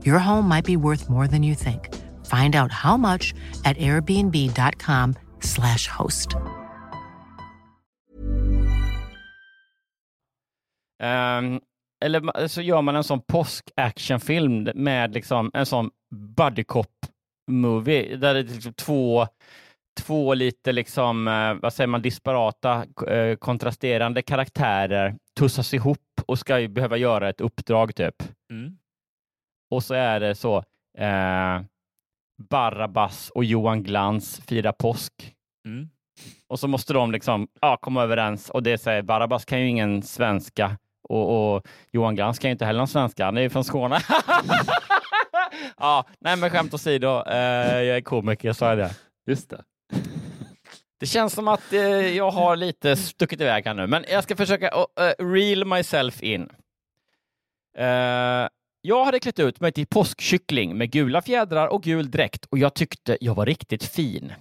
[0.07, 1.95] Your home might be worth more than you think.
[2.25, 6.35] Find out how much at airbnb.com/slash host.
[11.03, 11.61] Um,
[12.05, 15.91] eller så gör man en sån påsk-actionfilm med liksom en sån
[16.37, 19.27] buddy cop-movie där det är liksom två,
[19.95, 26.61] två lite liksom, eh, vad säger man, disparata, eh, kontrasterande karaktärer tussas ihop och ska
[26.61, 28.23] ju behöva göra ett uppdrag typ.
[28.51, 28.79] Mm.
[29.71, 30.57] Och så är det så,
[30.99, 31.61] eh,
[32.51, 35.35] Barabbas och Johan Glans firar påsk.
[35.67, 35.89] Mm.
[36.49, 40.03] Och så måste de liksom ja, komma överens och det säger Barabbas kan ju ingen
[40.03, 40.79] svenska
[41.09, 43.25] och, och Johan Glans kan ju inte heller någon svenska.
[43.25, 43.99] Han är ju från Skåne.
[45.77, 48.91] ja, nej men skämt åsido, eh, jag är komiker, så är det.
[49.27, 49.65] Just det.
[51.05, 54.37] Det känns som att eh, jag har lite stuckit iväg här nu, men jag ska
[54.37, 56.49] försöka uh, reel myself in.
[57.79, 58.49] Eh,
[58.81, 62.75] jag hade klätt ut mig till påskkyckling med gula fjädrar och gul dräkt och jag
[62.75, 64.33] tyckte jag var riktigt fin.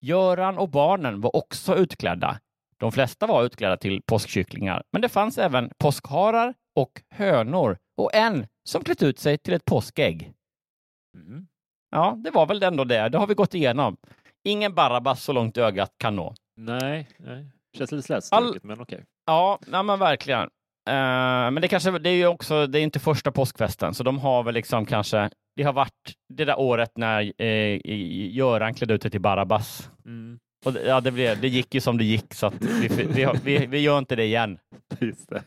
[0.00, 2.38] Göran och barnen var också utklädda.
[2.76, 8.46] De flesta var utklädda till påskkycklingar, men det fanns även påskharar och hönor och en
[8.64, 10.32] som klätt ut sig till ett påskägg.
[11.14, 11.46] Mm.
[11.90, 13.08] Ja, det var väl ändå det.
[13.08, 13.96] Det har vi gått igenom.
[14.44, 16.34] Ingen Barabbas så långt ögat kan nå.
[16.56, 17.46] Nej, nej.
[17.78, 19.04] Känns lite slätstruket, men okej.
[19.26, 20.48] Ja, nej, men verkligen.
[20.88, 24.18] Eh, men det kanske, det är ju också, det är inte första påskfesten, så de
[24.18, 27.80] har väl liksom kanske, det har varit det där året när eh,
[28.34, 29.90] Göran klädde ut sig till Barabbas.
[30.04, 30.38] Mm.
[30.64, 33.66] Och det, ja, det, blev, det gick ju som det gick, så vi, vi, vi,
[33.66, 34.58] vi gör inte det igen.
[34.98, 35.42] Just det.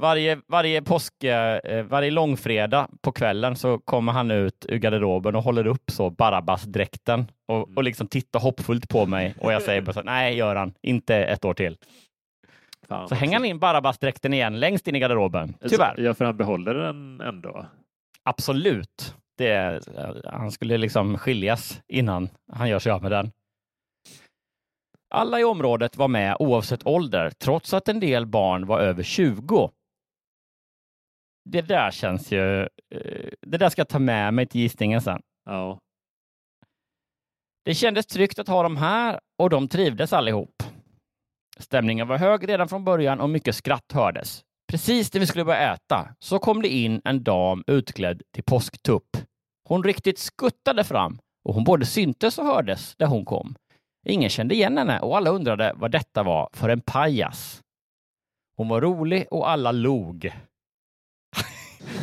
[0.00, 5.42] Varje, varje påsk, eh, varje långfredag på kvällen så kommer han ut ur garderoben och
[5.42, 9.92] håller upp så Barabbas-dräkten och, och liksom tittar hoppfullt på mig och jag säger bara
[9.92, 11.76] så, nej Göran, inte ett år till.
[12.88, 15.54] Fan, Så hänger han in Barabbas-dräkten igen längst in i garderoben.
[15.68, 15.94] Tyvärr.
[15.98, 17.66] Ja, för han behåller den ändå.
[18.22, 19.14] Absolut.
[19.38, 19.80] Det,
[20.24, 23.30] han skulle liksom skiljas innan han gör sig av med den.
[25.10, 29.70] Alla i området var med oavsett ålder, trots att en del barn var över 20.
[31.50, 32.60] Det där känns ju...
[32.62, 35.22] eh, Det där ska jag ta med mig till gissningen sen.
[35.44, 35.78] Ja.
[37.64, 40.62] Det kändes tryggt att ha dem här och de trivdes allihop.
[41.58, 44.42] Stämningen var hög redan från början och mycket skratt hördes.
[44.70, 49.16] Precis när vi skulle börja äta så kom det in en dam utklädd till påsktupp.
[49.68, 53.54] Hon riktigt skuttade fram och hon både syntes och hördes där hon kom.
[54.06, 57.62] Ingen kände igen henne och alla undrade vad detta var för en pajas.
[58.56, 60.32] Hon var rolig och alla log.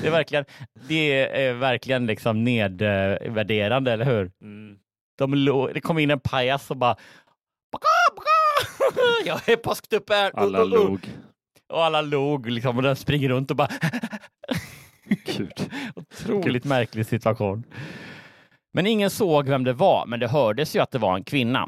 [0.01, 0.45] Det, är verkligen,
[0.87, 4.31] det är verkligen liksom nedvärderande, eller hur?
[4.41, 4.77] Mm.
[5.17, 6.95] De det kom in en pajas och bara!
[9.25, 10.31] Jag är påsktupp här!
[10.35, 10.83] Alla Uh, uh, uh.
[10.83, 11.09] log.
[11.73, 13.69] Och alla log liksom och den springer runt och bara
[15.25, 15.71] Gud.
[15.95, 17.63] Otroligt märklig situation.
[18.73, 21.67] Men ingen såg vem det var, men det hördes ju att det var en kvinna.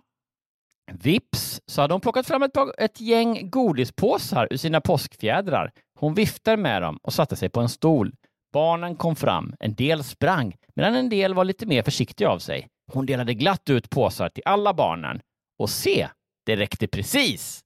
[0.91, 5.71] Vips så hade hon plockat fram ett, ett gäng godispåsar ur sina påskfjädrar.
[5.99, 8.13] Hon viftade med dem och satte sig på en stol.
[8.53, 9.55] Barnen kom fram.
[9.59, 12.67] En del sprang, medan en del var lite mer försiktiga av sig.
[12.93, 15.19] Hon delade glatt ut påsar till alla barnen.
[15.59, 16.07] Och se,
[16.45, 17.61] det räckte precis!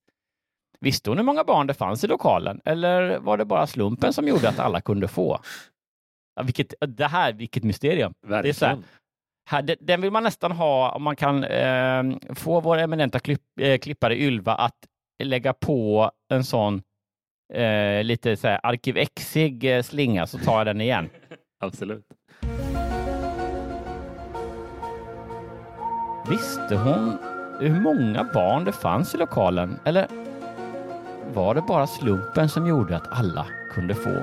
[0.79, 4.27] Visste hon hur många barn det fanns i lokalen, eller var det bara slumpen som
[4.27, 5.39] gjorde att alla kunde få?
[6.35, 8.13] Ja, vilket, det här, vilket mysterium.
[8.27, 8.83] Det är så här, Verkligen.
[9.49, 12.03] här, de- den vill man nästan ha om man kan eh,
[12.35, 14.75] få vår eminenta klipp, eh, klippare Ylva att
[15.23, 16.81] lägga på en sån
[17.51, 21.09] eh, lite så här arkivexig eh, slinga så tar jag den igen.
[21.59, 22.05] Absolut.
[26.29, 27.17] Visste hon
[27.59, 29.79] hur många barn det fanns i lokalen?
[29.85, 30.07] Eller
[31.33, 34.15] var det bara slumpen som gjorde att alla kunde få?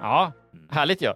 [0.00, 0.32] Ja,
[0.70, 1.12] härligt ju.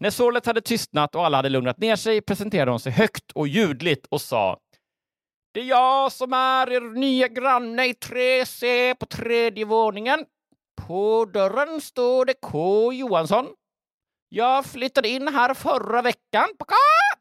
[0.00, 3.48] När sorlet hade tystnat och alla hade lugnat ner sig presenterade hon sig högt och
[3.48, 4.58] ljudligt och sa
[5.52, 10.24] det är jag som är er nya granne i 3C på tredje våningen.
[10.86, 13.46] På dörren står det K Johansson.
[14.28, 16.46] Jag flyttade in här förra veckan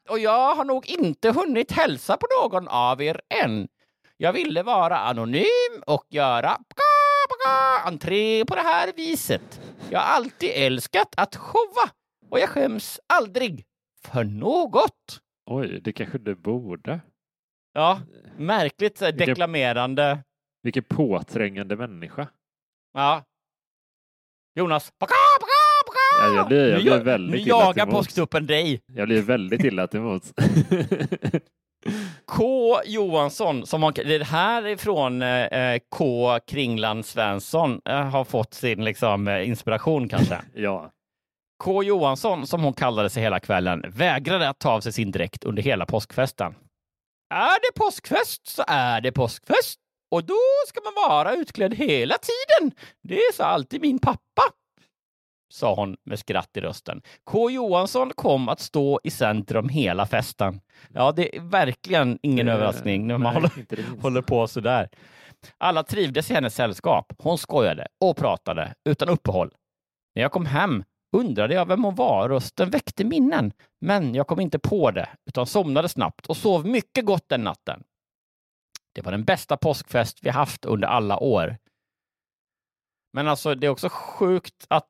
[0.10, 3.68] och jag har nog inte hunnit hälsa på någon av er än.
[4.18, 6.58] Jag ville vara anonym och göra
[7.86, 9.62] entré på det här viset.
[9.90, 11.90] Jag har alltid älskat att showa
[12.30, 13.66] och jag skäms aldrig
[14.06, 15.22] för något.
[15.46, 17.02] Oj, det kanske du borde.
[17.74, 18.02] Ja,
[18.38, 20.24] märkligt så här, Vilken- deklamerande.
[20.64, 22.28] Vilken påträngande människa.
[22.94, 23.24] Ja.
[24.56, 24.92] Jonas.
[25.00, 25.50] Paka, paka,
[26.22, 28.82] Ja, jag blir, jag Nu blir jag- väldigt nu illa jagar påsktuppen dig.
[28.94, 30.34] Jag blir väldigt illa till mots.
[32.26, 38.54] K Johansson, som man, det här är från eh, K Kringland Svensson, eh, har fått
[38.54, 40.42] sin liksom, eh, inspiration kanske.
[40.54, 40.92] ja.
[41.64, 45.44] K Johansson, som hon kallade sig hela kvällen, vägrade att ta av sig sin dräkt
[45.44, 46.56] under hela påskfesten.
[47.30, 49.80] Är det påskfest så är det påskfest
[50.12, 50.36] och då
[50.68, 52.72] ska man vara utklädd hela tiden.
[53.04, 54.42] Det sa alltid min pappa,
[55.54, 57.02] sa hon med skratt i rösten.
[57.24, 60.62] K Johansson kom att stå i centrum hela festen.
[60.94, 64.90] Ja, det är verkligen ingen Det- överraskning när man nej, håller, håller på så där.
[65.58, 67.14] Alla trivdes i hennes sällskap.
[67.18, 69.52] Hon skojade och pratade utan uppehåll.
[70.16, 72.30] När jag kom hem undrade jag vem hon var.
[72.30, 77.06] Rösten väckte minnen, men jag kom inte på det utan somnade snabbt och sov mycket
[77.06, 77.84] gott den natten.
[78.94, 81.58] Det var den bästa påskfest vi haft under alla år.
[83.14, 84.90] Men alltså, det är också sjukt att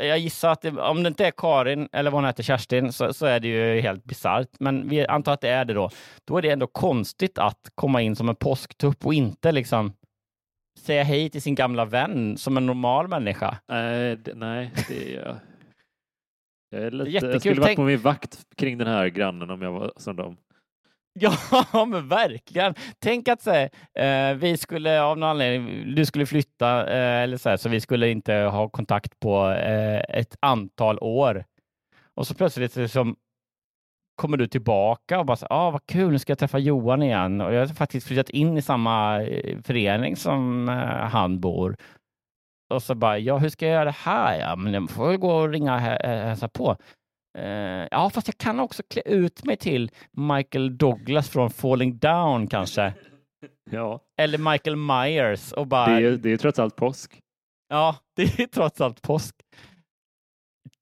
[0.00, 3.14] jag gissar att det, om det inte är Karin eller vad hon heter, Kerstin, så,
[3.14, 4.48] så är det ju helt bisarrt.
[4.58, 5.90] Men vi antar att det är det då.
[6.24, 9.92] Då är det ändå konstigt att komma in som en påsktupp och inte liksom
[10.78, 13.58] säga hej till sin gamla vän som en normal människa.
[13.68, 15.36] Nej, det, nej, det är jag.
[16.70, 17.32] Jag, är lite, jättekul.
[17.32, 20.36] jag skulle varit på min vakt kring den här grannen om jag var som dem.
[21.72, 22.74] Ja, men verkligen.
[22.98, 27.36] Tänk att så här, eh, vi skulle av någon anledning, du skulle flytta eh, eller
[27.36, 31.44] så, här, så vi skulle inte ha kontakt på eh, ett antal år.
[32.14, 33.16] Och så plötsligt liksom,
[34.16, 37.40] kommer du tillbaka och bara så, ah, vad kul, nu ska jag träffa Johan igen.
[37.40, 40.74] Och jag har faktiskt flyttat in i samma eh, förening som eh,
[41.08, 41.76] han bor.
[42.74, 44.38] Och så bara, ja, hur ska jag göra det här?
[44.40, 46.76] Ja, men jag får väl gå och ringa och hä- hä- hälsa på.
[47.38, 52.46] Eh, ja, fast jag kan också klä ut mig till Michael Douglas från Falling Down
[52.46, 52.92] kanske.
[53.70, 55.86] Ja, Eller Michael Myers och bara...
[56.00, 57.18] det är, det är trots allt påsk.
[57.68, 59.34] Ja, det är trots allt påsk.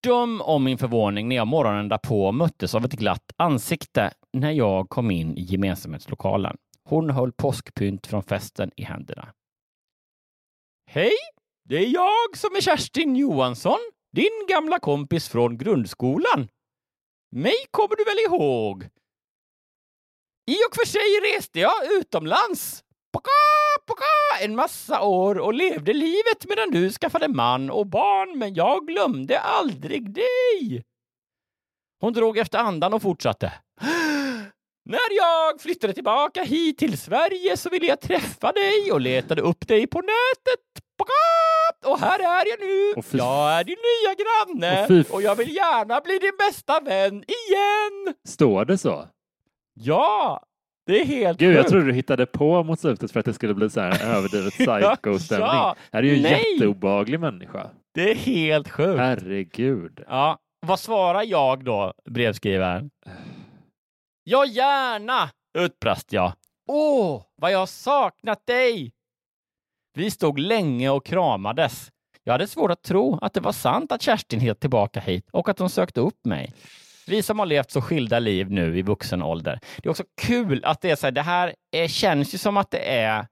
[0.02, 4.88] Döm om min förvåning när jag morgonen därpå möttes av ett glatt ansikte när jag
[4.88, 6.56] kom in i gemensamhetslokalen.
[6.84, 9.32] Hon höll påskpynt från festen i händerna.
[10.90, 11.12] Hej!
[11.68, 13.78] Det är jag som är Kerstin Johansson,
[14.12, 16.48] din gamla kompis från grundskolan.
[17.30, 18.84] Mig kommer du väl ihåg?
[20.46, 22.83] I och för sig reste jag utomlands
[24.42, 29.40] en massa år och levde livet medan du skaffade man och barn, men jag glömde
[29.40, 30.84] aldrig dig.
[32.00, 33.52] Hon drog efter andan och fortsatte.
[34.86, 39.68] När jag flyttade tillbaka hit till Sverige så ville jag träffa dig och letade upp
[39.68, 40.60] dig på nätet.
[41.86, 43.02] Och här är jag nu.
[43.02, 46.80] Fy- Jag är din nya granne Och fy- och jag vill gärna bli din bästa
[46.80, 48.14] vän igen.
[48.28, 49.08] Står det så?
[49.74, 50.42] Ja,
[50.86, 51.70] det är helt Gud, jag sjukt.
[51.70, 55.46] trodde du hittade på mot slutet för att det skulle bli så här överdrivet psycho-stämning.
[55.46, 56.52] Ja, Det här är ju en nej.
[56.54, 57.70] jätteobehaglig människa.
[57.94, 58.98] Det är helt sjukt.
[58.98, 60.04] Herregud.
[60.08, 62.90] Ja, vad svarar jag då, brevskrivaren?
[64.24, 66.32] Ja, gärna, utbrast jag.
[66.68, 68.92] Åh, vad jag har saknat dig!
[69.94, 71.90] Vi stod länge och kramades.
[72.24, 75.48] Jag hade svårt att tro att det var sant att Kerstin helt tillbaka hit och
[75.48, 76.52] att hon sökte upp mig.
[77.06, 79.60] Vi som har levt så skilda liv nu i vuxen ålder.
[79.76, 82.56] Det är också kul att det är så här, det här är, känns ju som
[82.56, 83.26] att det är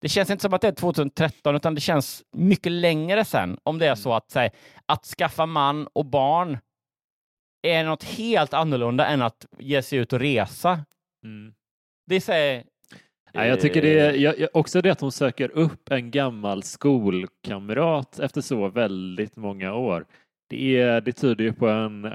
[0.00, 3.78] det känns inte som att det är 2013 utan det känns mycket längre sen om
[3.78, 4.50] det är så att, så här,
[4.86, 6.58] att skaffa man och barn
[7.62, 10.84] är något helt annorlunda än att ge sig ut och resa.
[11.24, 11.54] Mm.
[12.06, 12.64] Det är så här,
[13.36, 16.62] Nej, jag tycker det är jag, jag, också det att hon söker upp en gammal
[16.62, 20.04] skolkamrat efter så väldigt många år.
[20.48, 22.12] Det, är, det tyder ju på en,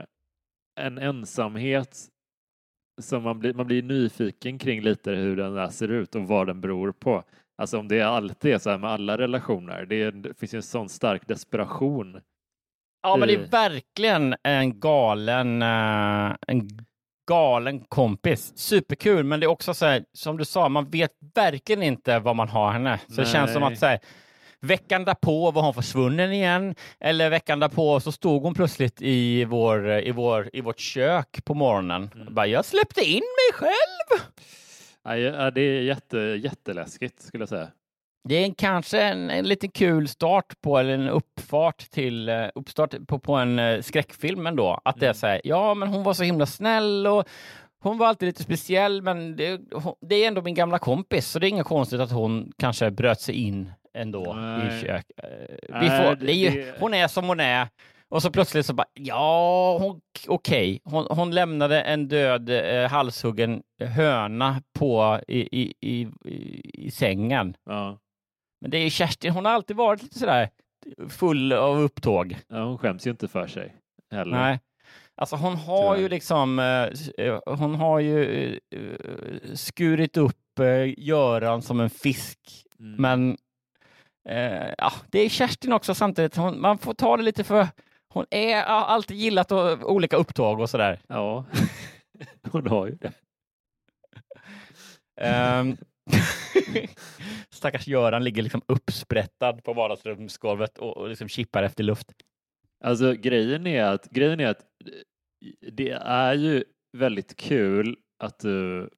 [0.82, 1.98] en ensamhet
[3.02, 6.48] som man blir, man blir nyfiken kring lite hur den där ser ut och vad
[6.48, 7.24] den beror på.
[7.58, 9.86] Alltså om det alltid är så här med alla relationer.
[9.86, 12.22] Det, är, det finns ju en sån stark desperation.
[13.04, 16.70] Ja, men det är verkligen en galen, eh, en
[17.28, 18.58] galen kompis.
[18.58, 22.36] Superkul, men det är också så här, som du sa, man vet verkligen inte vad
[22.36, 23.00] man har henne.
[23.08, 23.74] Så det känns som Nej.
[23.74, 24.00] att så här,
[24.62, 29.92] veckan därpå var hon försvunnen igen, eller veckan därpå så stod hon plötsligt i, vår,
[29.92, 32.10] i, vår, i vårt kök på morgonen.
[32.16, 32.34] Mm.
[32.34, 34.22] Bara, jag släppte in mig själv!
[35.04, 37.68] Ja, det är jätte, jätteläskigt skulle jag säga.
[38.30, 42.48] det är en, kanske en, en liten kul start på, eller en uppfart till, eh,
[42.56, 44.82] uppstart på, på en eh, skräckfilm ändå.
[44.86, 47.28] Att det är så här, ja men hon var så himla snäll och
[47.84, 49.62] hon var alltid lite speciell, men det,
[50.02, 53.22] det är ändå min gamla kompis, så det är inget konstigt att hon kanske bröt
[53.22, 54.78] sig in ändå Nej.
[54.78, 55.06] i kök.
[55.18, 57.68] Eh, Vi får, det- är ju, hon är som hon är.
[58.10, 60.82] Och så plötsligt så bara, ja, hon- okej.
[60.84, 66.08] Hon, hon lämnade en död eh, halshuggen höna på i, i, i,
[66.74, 67.56] i, sängen.
[67.66, 67.98] Ja.
[68.62, 70.50] Men det är Kerstin, hon har alltid varit lite sådär
[71.10, 72.38] full av upptåg.
[72.48, 73.76] ja, hon skäms ju inte för sig
[74.12, 74.38] heller.
[74.38, 74.60] Nej.
[75.16, 81.62] Alltså hon har ju liksom, eh, eh, hon har ju eh, skurit upp eh, Göran
[81.62, 82.40] som en fisk.
[82.80, 82.96] Mm.
[83.02, 83.38] Men
[84.30, 86.36] eh, ja, det är Kerstin också samtidigt.
[86.36, 87.68] Hon, man får ta det lite för,
[88.14, 91.00] hon är, har alltid gillat och, olika upptåg och sådär.
[91.08, 91.46] Ja,
[92.52, 93.14] hon har ju det.
[95.22, 95.78] Um,
[97.50, 102.12] stackars Göran ligger liksom uppsprättad på vardagsrumsgolvet och, och liksom kippar efter luft.
[102.84, 106.64] Alltså grejen är att, grejen är att eh, det är ju
[106.98, 108.90] väldigt kul att du,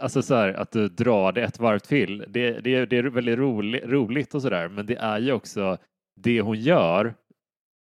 [0.00, 2.24] alltså så här, att du drar det ett varv till.
[2.28, 5.78] Det, det, det är väldigt roligt, roligt och sådär, men det är ju också
[6.16, 7.14] det hon gör,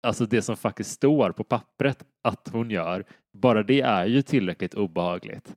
[0.06, 4.74] alltså det som faktiskt står på pappret att hon gör, bara det är ju tillräckligt
[4.74, 5.54] obehagligt.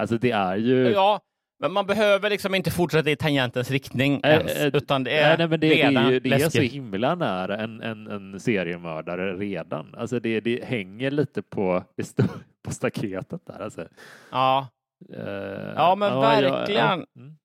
[0.00, 0.88] Alltså det är ju...
[0.88, 1.20] Ja,
[1.60, 5.38] men man behöver liksom inte fortsätta i tangentens riktning Äh, ens, äh, utan det är
[5.38, 8.40] nej, men det, det redan är, ju, det är så himla nära en, en, en
[8.40, 9.94] seriemördare redan.
[9.94, 12.16] Alltså det, det hänger lite på, det
[12.62, 13.62] på staketet där.
[13.62, 13.88] Alltså.
[14.30, 14.68] Ja.
[15.14, 16.80] Eh, Ja, men ja, verkligen.
[16.80, 17.36] Ja, mm.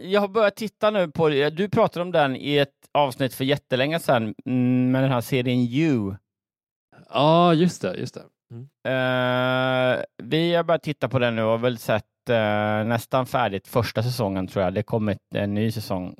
[0.00, 1.28] Jag har börjat titta nu på.
[1.28, 5.58] Du pratade om den i ett avsnitt för jättelänge sedan mm, med den här serien
[5.60, 6.14] You.
[7.10, 7.94] ja, just det.
[7.96, 8.22] Just det.
[8.50, 8.62] Mm.
[8.84, 13.68] Eh, vi har börjat titta på den nu och har väl sett eh, nästan färdigt
[13.68, 14.74] första säsongen tror jag.
[14.74, 16.14] Det kommer en ny säsong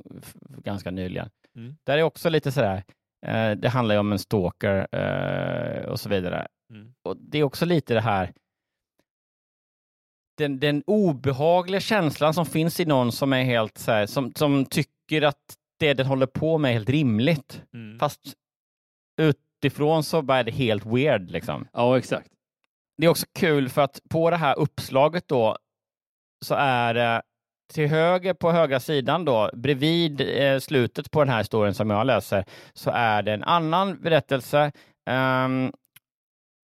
[0.59, 1.31] ganska nyligen.
[1.57, 1.77] Mm.
[1.85, 2.85] Där är också lite sådär,
[3.27, 4.87] eh, det handlar ju om en stalker
[5.89, 6.47] och så vidare.
[6.71, 6.95] Mm.
[7.03, 8.33] Och det är också lite det här,
[10.39, 14.65] den, den obehagliga känslan som finns i någon som är helt så här, som, som
[14.65, 17.63] tycker att det den håller på med är helt rimligt.
[17.75, 17.99] Mm.
[17.99, 18.21] Fast
[19.21, 21.69] utifrån så är det helt weird liksom.
[21.73, 22.29] Ja, exakt.
[22.97, 25.57] Det är också kul för att på det här uppslaget då
[26.45, 27.23] så är det
[27.73, 32.07] till höger på högra sidan då, bredvid eh, slutet på den här historien som jag
[32.07, 34.73] läser, så är det en annan berättelse.
[35.11, 35.73] Ehm,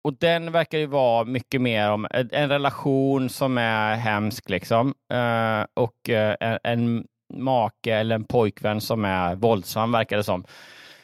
[0.05, 4.95] och den verkar ju vara mycket mer om en, relation som är hemsk liksom.
[5.13, 10.45] Eh, och eh, en, make eller en pojkvän som är våldsam verkar det som.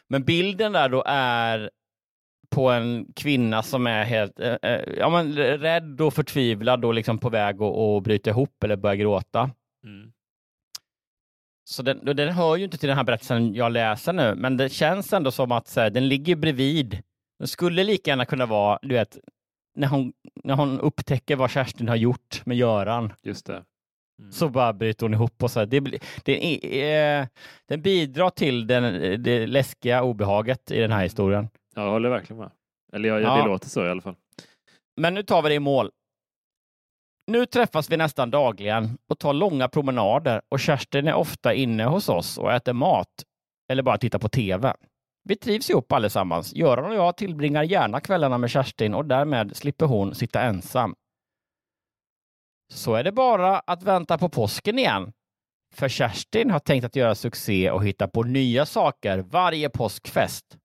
[0.09, 1.71] Men bilden där då är
[2.51, 7.19] på en kvinna som är helt eh, eh, ja, men rädd och förtvivlad och liksom
[7.19, 9.51] på väg att, att bryta ihop eller börja gråta.
[9.85, 10.13] Mm.
[11.65, 14.69] Så den, den hör ju inte till den här berättelsen jag läser nu, men det
[14.69, 17.03] känns ändå som att så här, den ligger bredvid.
[17.39, 19.19] Den skulle lika gärna kunna vara, du vet,
[19.75, 20.13] när hon,
[20.45, 23.65] när hon upptäcker vad Kerstin har gjort med Göran, Just det.
[24.19, 24.33] Mm.
[24.33, 25.81] så bara bryter hon ihop och så här, det,
[26.25, 27.27] det eh,
[27.69, 28.83] den bidrar till den,
[29.23, 31.49] det läskiga obehaget i den här historien.
[31.75, 32.51] Ja, jag håller verkligen med.
[32.93, 33.37] Eller ja, Ja.
[33.43, 34.17] det låter så i alla fall.
[35.01, 35.91] Men nu tar vi det i mål.
[37.27, 42.09] Nu träffas vi nästan dagligen och tar långa promenader och Kerstin är ofta inne hos
[42.09, 43.09] oss och äter mat
[43.73, 44.75] eller bara tittar på TV.
[45.29, 46.55] Vi trivs ihop allesammans.
[46.55, 50.95] Göran och jag tillbringar gärna kvällarna med Kerstin och därmed slipper hon sitta ensam.
[52.73, 55.13] Så är det bara att vänta på påsken igen.
[55.75, 60.59] För Kerstin har tänkt att göra succé och hitta på nya saker varje påskfest.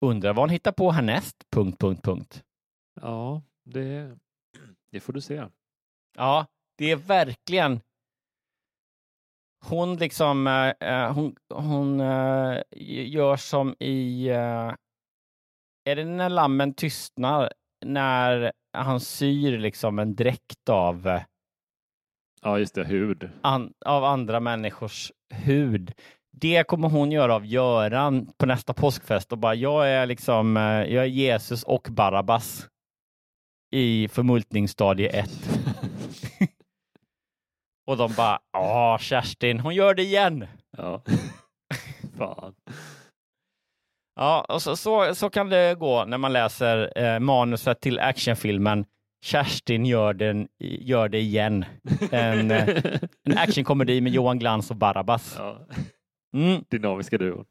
[0.00, 1.36] Undrar vad hon hittar på härnäst?
[1.50, 2.42] Punkt, punkt, punkt.
[3.00, 4.18] Ja, det,
[4.90, 5.44] det får du se.
[6.16, 6.46] Ja,
[6.78, 7.80] det är verkligen
[9.64, 12.60] hon liksom, eh, eh, hon, hon eh,
[13.06, 14.72] gör som i, eh,
[15.84, 17.52] är det när lammen tystnar,
[17.84, 21.22] när han syr liksom en dräkt av, eh,
[22.44, 22.84] Ja, just det.
[22.84, 23.30] Hud.
[23.40, 25.92] an, av andra människors hud.
[26.32, 30.62] Det kommer hon göra av Göran på nästa påskfest och bara, jag är liksom, eh,
[30.62, 32.68] jag är Jesus och Barabbas
[33.70, 35.30] i förmultningsstadie 1.
[37.92, 40.46] Och de bara, ja Kerstin, hon gör det igen.
[40.76, 41.02] Ja.
[42.18, 42.54] Fan.
[44.16, 48.84] Ja, och så, så, så kan det gå när man läser eh, manuset till actionfilmen
[49.24, 51.64] Kerstin gör, den, gör det igen.
[52.10, 52.68] En, eh,
[53.24, 55.34] en actionkomedi med Johan Glans och Barabbas.
[55.38, 55.66] Ja.
[56.36, 56.64] Mm.
[56.70, 57.44] Dynamiska duon.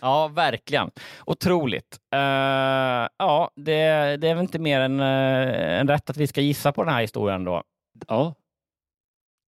[0.00, 0.90] Ja, verkligen.
[1.26, 1.98] Otroligt.
[2.14, 6.40] Eh, ja, det, det är väl inte mer än, uh, än rätt att vi ska
[6.40, 7.62] gissa på den här historien då.
[8.08, 8.34] Ja.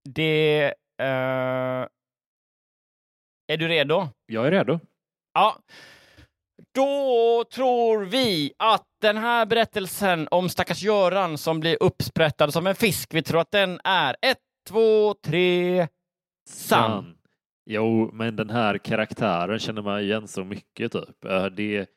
[0.05, 0.65] Det...
[1.03, 1.87] eh,
[3.51, 4.09] Är du redo?
[4.27, 4.81] Jag är redo.
[5.35, 5.57] Ja.
[6.75, 12.75] Då tror vi att den här berättelsen om stackars Göran som blir uppsprättad som en
[12.75, 14.39] fisk, vi tror att den är ett,
[14.69, 15.89] två, tre,
[16.49, 17.15] sann.
[17.71, 21.25] Jo, men den här karaktären känner man igen så mycket typ.
[21.25, 21.91] Eh, Det,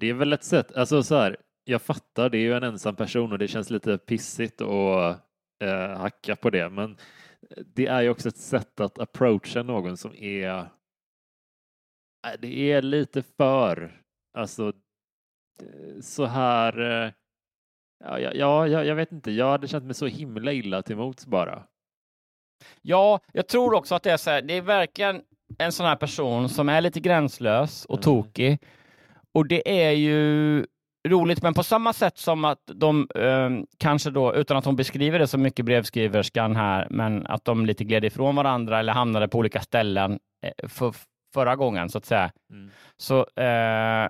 [0.00, 2.96] det är väl ett sätt, alltså så här, jag fattar, det är ju en ensam
[2.96, 5.20] person och det känns lite pissigt att
[5.64, 6.96] eh, hacka på det, men
[7.66, 10.64] det är ju också ett sätt att approacha någon som är eh,
[12.38, 14.02] det är lite för,
[14.38, 14.72] alltså
[15.62, 17.12] eh, så här, eh,
[18.04, 20.96] ja, ja, ja, jag jag vet inte, jag hade känt mig så himla illa till
[20.96, 21.62] mots bara.
[22.82, 25.22] Ja, jag tror också att det är så här, det är verkligen
[25.58, 28.02] en sån här person som är lite gränslös och Mm.
[28.02, 28.58] tokig.
[29.32, 30.66] Och det är ju
[31.08, 35.18] roligt, men på samma sätt som att de eh, kanske då, utan att hon beskriver
[35.18, 39.38] det så mycket brevskriverskan här, men att de lite gled ifrån varandra eller hamnade på
[39.38, 40.94] olika ställen eh, för,
[41.34, 42.70] förra gången så att säga, Mm.
[42.96, 44.08] så eh,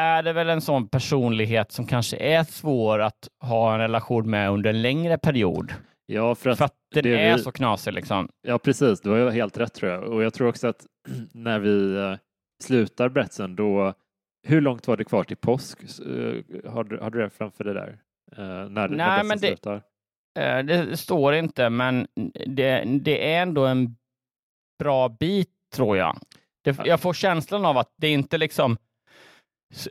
[0.00, 4.50] är det väl en sån personlighet som kanske är svår att ha en relation med
[4.50, 5.72] under en längre period.
[6.06, 8.28] Ja, för att, För att den det är vi- så knasig liksom.
[8.42, 9.00] Ja, precis.
[9.00, 10.02] Du har helt rätt tror jag.
[10.04, 10.86] Och jag tror också att
[11.34, 12.14] när vi eh,
[12.64, 13.94] slutar berättelsen då,
[14.42, 15.78] hur långt var det kvar till påsk?
[15.82, 17.98] Eh, Har du, har du det framför dig där?
[18.36, 19.82] Eh, när, när Nej, berättelsen men det- slutar?
[20.38, 22.06] Eh, Det står inte, men
[22.46, 23.96] det, det är ändå en
[24.78, 26.16] bra bit tror jag.
[26.64, 28.76] Det, jag får känslan av att det inte liksom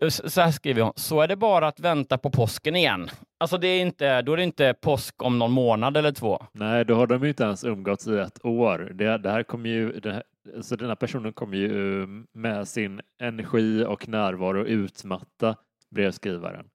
[0.09, 3.09] så här skriver hon, så är det bara att vänta på påsken igen.
[3.39, 6.45] Alltså det är inte, då är det inte påsk om någon månad eller två.
[6.51, 8.91] Nej, då har de ju inte ens umgåtts i ett år.
[8.95, 10.23] Det, det här kommer ju, det
[10.61, 15.55] så den här personen kommer ju med sin energi och närvaro utmatta
[15.89, 16.65] brevskrivaren.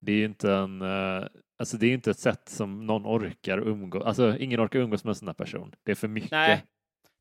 [0.00, 1.26] Det är ju inte en, eh,
[1.58, 5.10] alltså det är inte ett sätt som någon orkar umgås, alltså ingen orkar umgås med
[5.10, 5.72] en sån här person.
[5.84, 6.30] Det är för mycket.
[6.30, 6.64] Nej.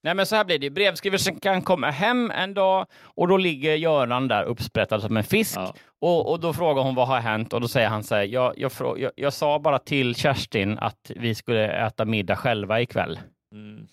[0.04, 0.70] Nej, men så här blir det.
[0.70, 5.60] Brevskrivelsen kan komma hem en dag och då ligger Göran där uppsprättad som en fisk.
[6.00, 8.54] Och, och då frågar hon vad har hänt och då säger han så här, jag,
[8.58, 13.20] jag, jag, jag sa bara till Kerstin att vi skulle äta middag själva ikväll.
[13.52, 13.88] Mm.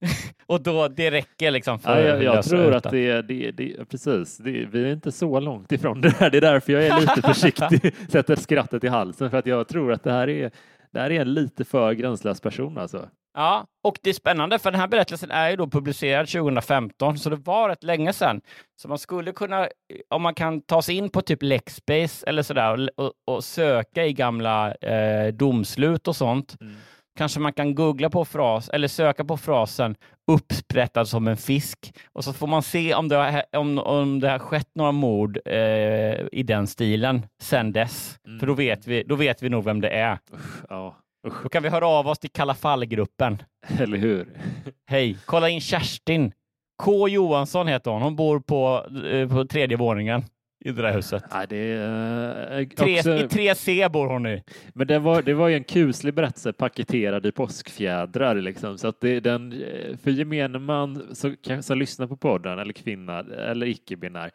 [0.46, 3.84] och då, det räcker liksom för Ja, jag, jag tror att det är, det, det,
[3.84, 6.30] precis, det, vi är inte så långt ifrån det här.
[6.30, 9.92] Det är därför jag är lite försiktig, sätter skrattet i halsen, för att jag tror
[9.92, 10.50] att det här är,
[10.92, 13.08] det här är en lite för gränslös person alltså.
[13.34, 17.30] Ja, och det är spännande för den här berättelsen är ju då publicerad 2015, så
[17.30, 18.40] det var rätt länge sedan.
[18.82, 19.68] Så man skulle kunna,
[20.08, 24.06] om man kan ta sig in på typ Lexbase eller sådär och, och, och söka
[24.06, 26.56] i gamla eh, domslut och sånt,
[27.16, 29.96] kanske man kan googla på fras eller söka på frasen
[30.32, 34.30] uppsprättad som en fisk och så får man se om det har, om, om det
[34.30, 35.54] har skett några mord eh,
[36.32, 38.18] i den stilen sedan dess.
[38.40, 40.18] För då vet, vi, då vet vi nog vem det är.
[40.68, 40.96] Ja,
[41.42, 43.42] Då kan vi höra av oss till Kalla fall-gruppen.
[43.78, 44.28] Eller hur?
[44.86, 46.32] Hej, kolla in Kerstin.
[46.82, 48.02] K Johansson heter hon.
[48.02, 50.24] Hon bor på, eh, på tredje våningen
[50.64, 51.24] i det där huset.
[51.30, 54.42] Ja, det är, eh, Tre, också- I 3C bor hon i.
[54.74, 58.78] Men det var, det var ju en kuslig berättelse paketerad i påskfjädrar liksom.
[58.78, 63.18] Så att det, den, eh, för gemene man som, som lyssnar på podden eller kvinna
[63.20, 64.30] eller icke-binär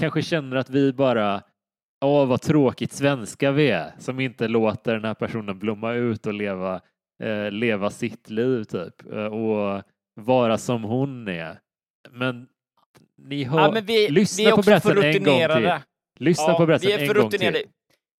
[0.00, 1.42] kanske känner att vi bara
[2.04, 6.34] Åh, vad tråkigt svenska vi är som inte låter den här personen blomma ut och
[6.34, 6.80] leva,
[7.22, 9.82] eh, leva sitt liv typ eh, och
[10.20, 11.58] vara som hon är.
[12.10, 12.46] Men
[13.24, 15.72] ni hör, Ja, men vi, lyssna vi är på berättelsen en gång till.
[16.18, 17.66] Lyssna Ja, på berättelsen en gång till.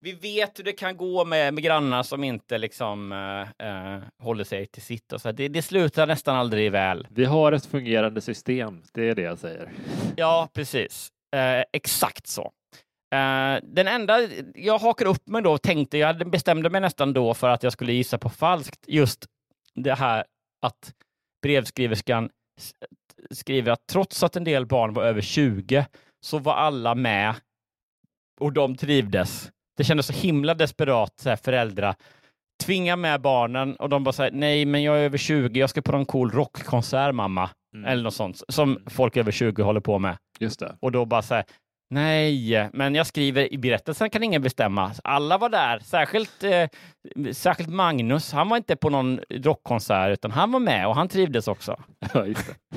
[0.04, 3.12] Vi vet hur det kan gå med, med grannar som inte liksom
[3.58, 5.12] eh, håller sig till sitt.
[5.12, 5.32] Och så.
[5.32, 7.06] Det, det slutar nästan aldrig väl.
[7.10, 9.72] Vi har ett fungerande system, det är det jag säger.
[10.16, 11.08] Ja, precis.
[11.36, 12.52] Eh, exakt så.
[13.14, 14.18] Eh, den enda
[14.54, 17.92] jag hakar upp mig då tänkte, jag bestämde mig nästan då för att jag skulle
[17.92, 19.26] gissa på falskt, just
[19.74, 20.24] det här
[20.62, 20.92] att
[21.42, 22.30] brevskriverskan
[23.30, 25.86] skriver att trots att en del barn var över 20
[26.24, 27.34] så var alla med
[28.40, 29.50] och de trivdes.
[29.76, 31.94] Det kändes så himla desperat, så här, föräldrar
[32.62, 35.82] tvinga med barnen och de bara säger nej, men jag är över 20, jag ska
[35.82, 37.50] på någon cool rockkonsert mamma.
[37.86, 40.16] Eller något sånt som folk över 20 håller på med.
[40.38, 40.76] Just det.
[40.80, 41.44] Och då bara säga
[41.90, 44.92] nej, men jag skriver i berättelsen kan ingen bestämma.
[45.04, 46.68] Alla var där, särskilt, eh,
[47.32, 48.32] särskilt Magnus.
[48.32, 51.82] Han var inte på någon rockkonsert utan han var med och han trivdes också.
[52.14, 52.76] Ja, just det.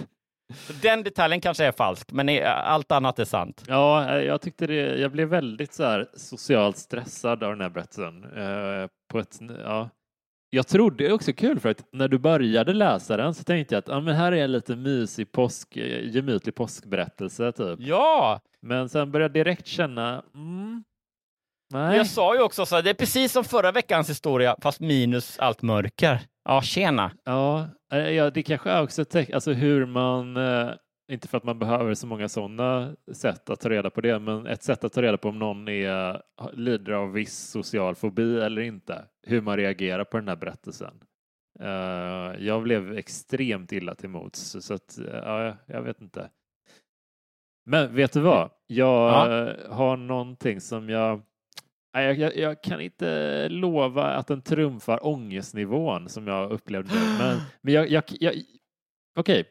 [0.54, 3.64] Så den detaljen kanske är falsk, men allt annat är sant.
[3.68, 8.24] Ja, jag tyckte det, jag blev väldigt så här socialt stressad av den här berättelsen.
[8.24, 9.90] Eh, på ett, ja.
[10.50, 13.76] Jag trodde det är också kul för att när du började läsa den så tänkte
[13.76, 17.80] jag att ja, men här är en lite mysig påsk, eh, gemytlig påskberättelse typ.
[17.80, 18.40] Ja!
[18.62, 20.84] Men sen började jag direkt känna, mm,
[21.74, 21.98] nej.
[21.98, 25.40] Jag sa ju också så här, det är precis som förra veckans historia, fast minus
[25.40, 26.20] allt mörker.
[26.46, 27.12] Ja, tjena.
[27.24, 30.74] Ja, eh, ja det kanske är också alltså hur man, eh,
[31.12, 34.48] inte för att man behöver så många sådana sätt att ta reda på det, men
[34.48, 36.22] ett sätt att ta reda på om någon är,
[36.54, 41.04] lider av viss social fobi eller inte, hur man reagerar på den här berättelsen.
[41.62, 46.30] Uh, jag blev extremt illa till mots, så att, ja, jag vet inte.
[47.66, 48.50] Men vet du vad?
[48.68, 49.54] Jag ja.
[49.70, 51.22] har någonting som jag
[52.02, 57.74] jag, jag, jag, kan inte lova att den trumfar ångestnivån som jag upplevde Men, men
[57.74, 58.34] jag, jag, jag
[59.16, 59.44] okej, okay.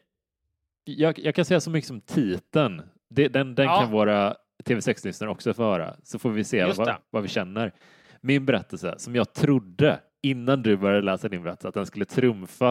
[0.83, 2.81] jag, jag, kan säga så mycket som titeln.
[3.09, 3.79] Det, den den ja.
[3.79, 7.73] kan våra TV6-lyssnare också få höra, så får vi se vad, vad, vi känner.
[8.21, 12.69] Min berättelse, som jag trodde innan du började läsa din berättelse att den skulle trumfa,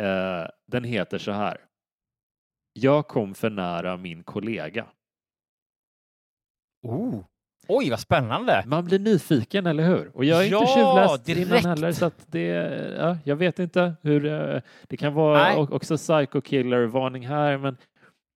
[0.00, 1.60] eh, den heter så här.
[2.72, 4.86] Jag kom för nära min kollega.
[6.82, 7.24] Oh.
[7.68, 8.64] Oj, vad spännande!
[8.66, 10.10] Man blir nyfiken, eller hur?
[10.14, 11.48] Och jag är ja, inte tjuvläst direkt.
[11.48, 12.46] innan heller, så att det,
[12.98, 15.56] ja, jag vet inte hur eh, det kan vara Nej.
[15.56, 17.76] också psycho killer-varning här, men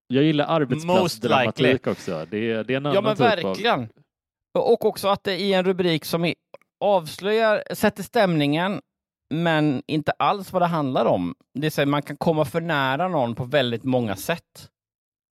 [0.07, 2.26] jag gillar arbetsplatsdramatik också.
[2.31, 3.89] Det, det är en annan Ja, men typ verkligen.
[4.55, 4.62] Av...
[4.64, 6.33] Och också att det är en rubrik som
[6.81, 8.81] avslöjar, sätter stämningen,
[9.35, 11.35] men inte alls vad det handlar om.
[11.55, 14.70] Det är man kan komma för nära någon på väldigt många sätt.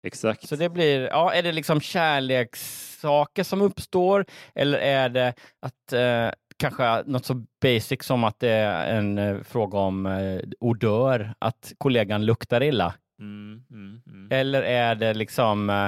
[0.07, 0.49] Exakt.
[0.49, 6.31] Så det blir, ja, är det liksom kärlekssaker som uppstår eller är det att eh,
[6.57, 11.73] kanske något så basic som att det är en eh, fråga om eh, odör, att
[11.79, 12.95] kollegan luktar illa?
[13.21, 14.29] Mm, mm, mm.
[14.31, 15.87] Eller är det liksom eh,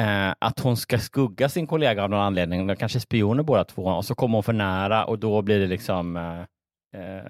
[0.00, 3.64] eh att hon ska skugga sin kollega av någon anledning, de kanske är spioner båda
[3.64, 6.16] två, och så kommer hon för nära och då blir det liksom
[6.94, 7.22] eh, eh,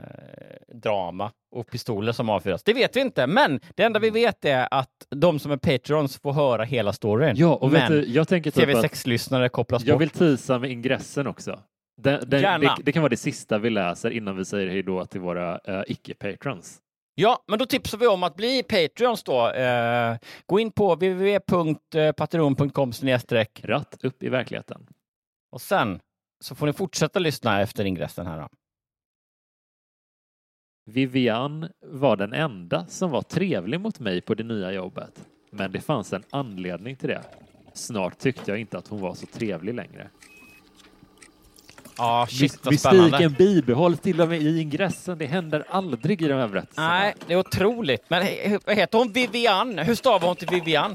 [0.75, 2.63] drama och pistoler som avfyras.
[2.63, 4.23] Det vet vi inte, men det enda vi mm.
[4.23, 7.37] vet är att de som är patrons får höra hela storyn.
[7.37, 10.03] Ja, och men du, jag tänker typ TV6-lyssnare kopplas jag bort.
[10.03, 11.61] Jag vill tisa med ingressen också.
[12.03, 15.07] Den, den, det, det, kan vara det sista vi läser innan vi säger hej då
[15.07, 16.81] till våra uh, icke-patrons.
[17.21, 19.51] Ja, men då tipsar vi om att bli Patreons då.
[19.51, 22.93] Eh, gå in på www.patreon.com
[23.63, 24.87] Ratt upp i verkligheten.
[25.53, 26.01] Och sen
[26.41, 28.41] så får ni fortsätta lyssna efter ingressen här.
[28.41, 28.49] Då.
[30.93, 35.27] Vivian var den enda som var trevlig mot mig på det nya jobbet.
[35.51, 37.23] Men det fanns en anledning till det.
[37.75, 40.09] Snart tyckte jag inte att hon var så trevlig längre.
[41.99, 43.03] Ja, shit vad spännande.
[43.03, 45.19] Mystiken bibehålls till och med i ingressen.
[45.19, 46.89] Det händer aldrig i de här berättelserna.
[46.89, 48.11] Nej, det är otroligt.
[48.11, 48.27] Men
[48.67, 49.13] vad heter hon?
[49.13, 49.79] Vivian?
[49.79, 50.95] Hur stavar hon till Vivian?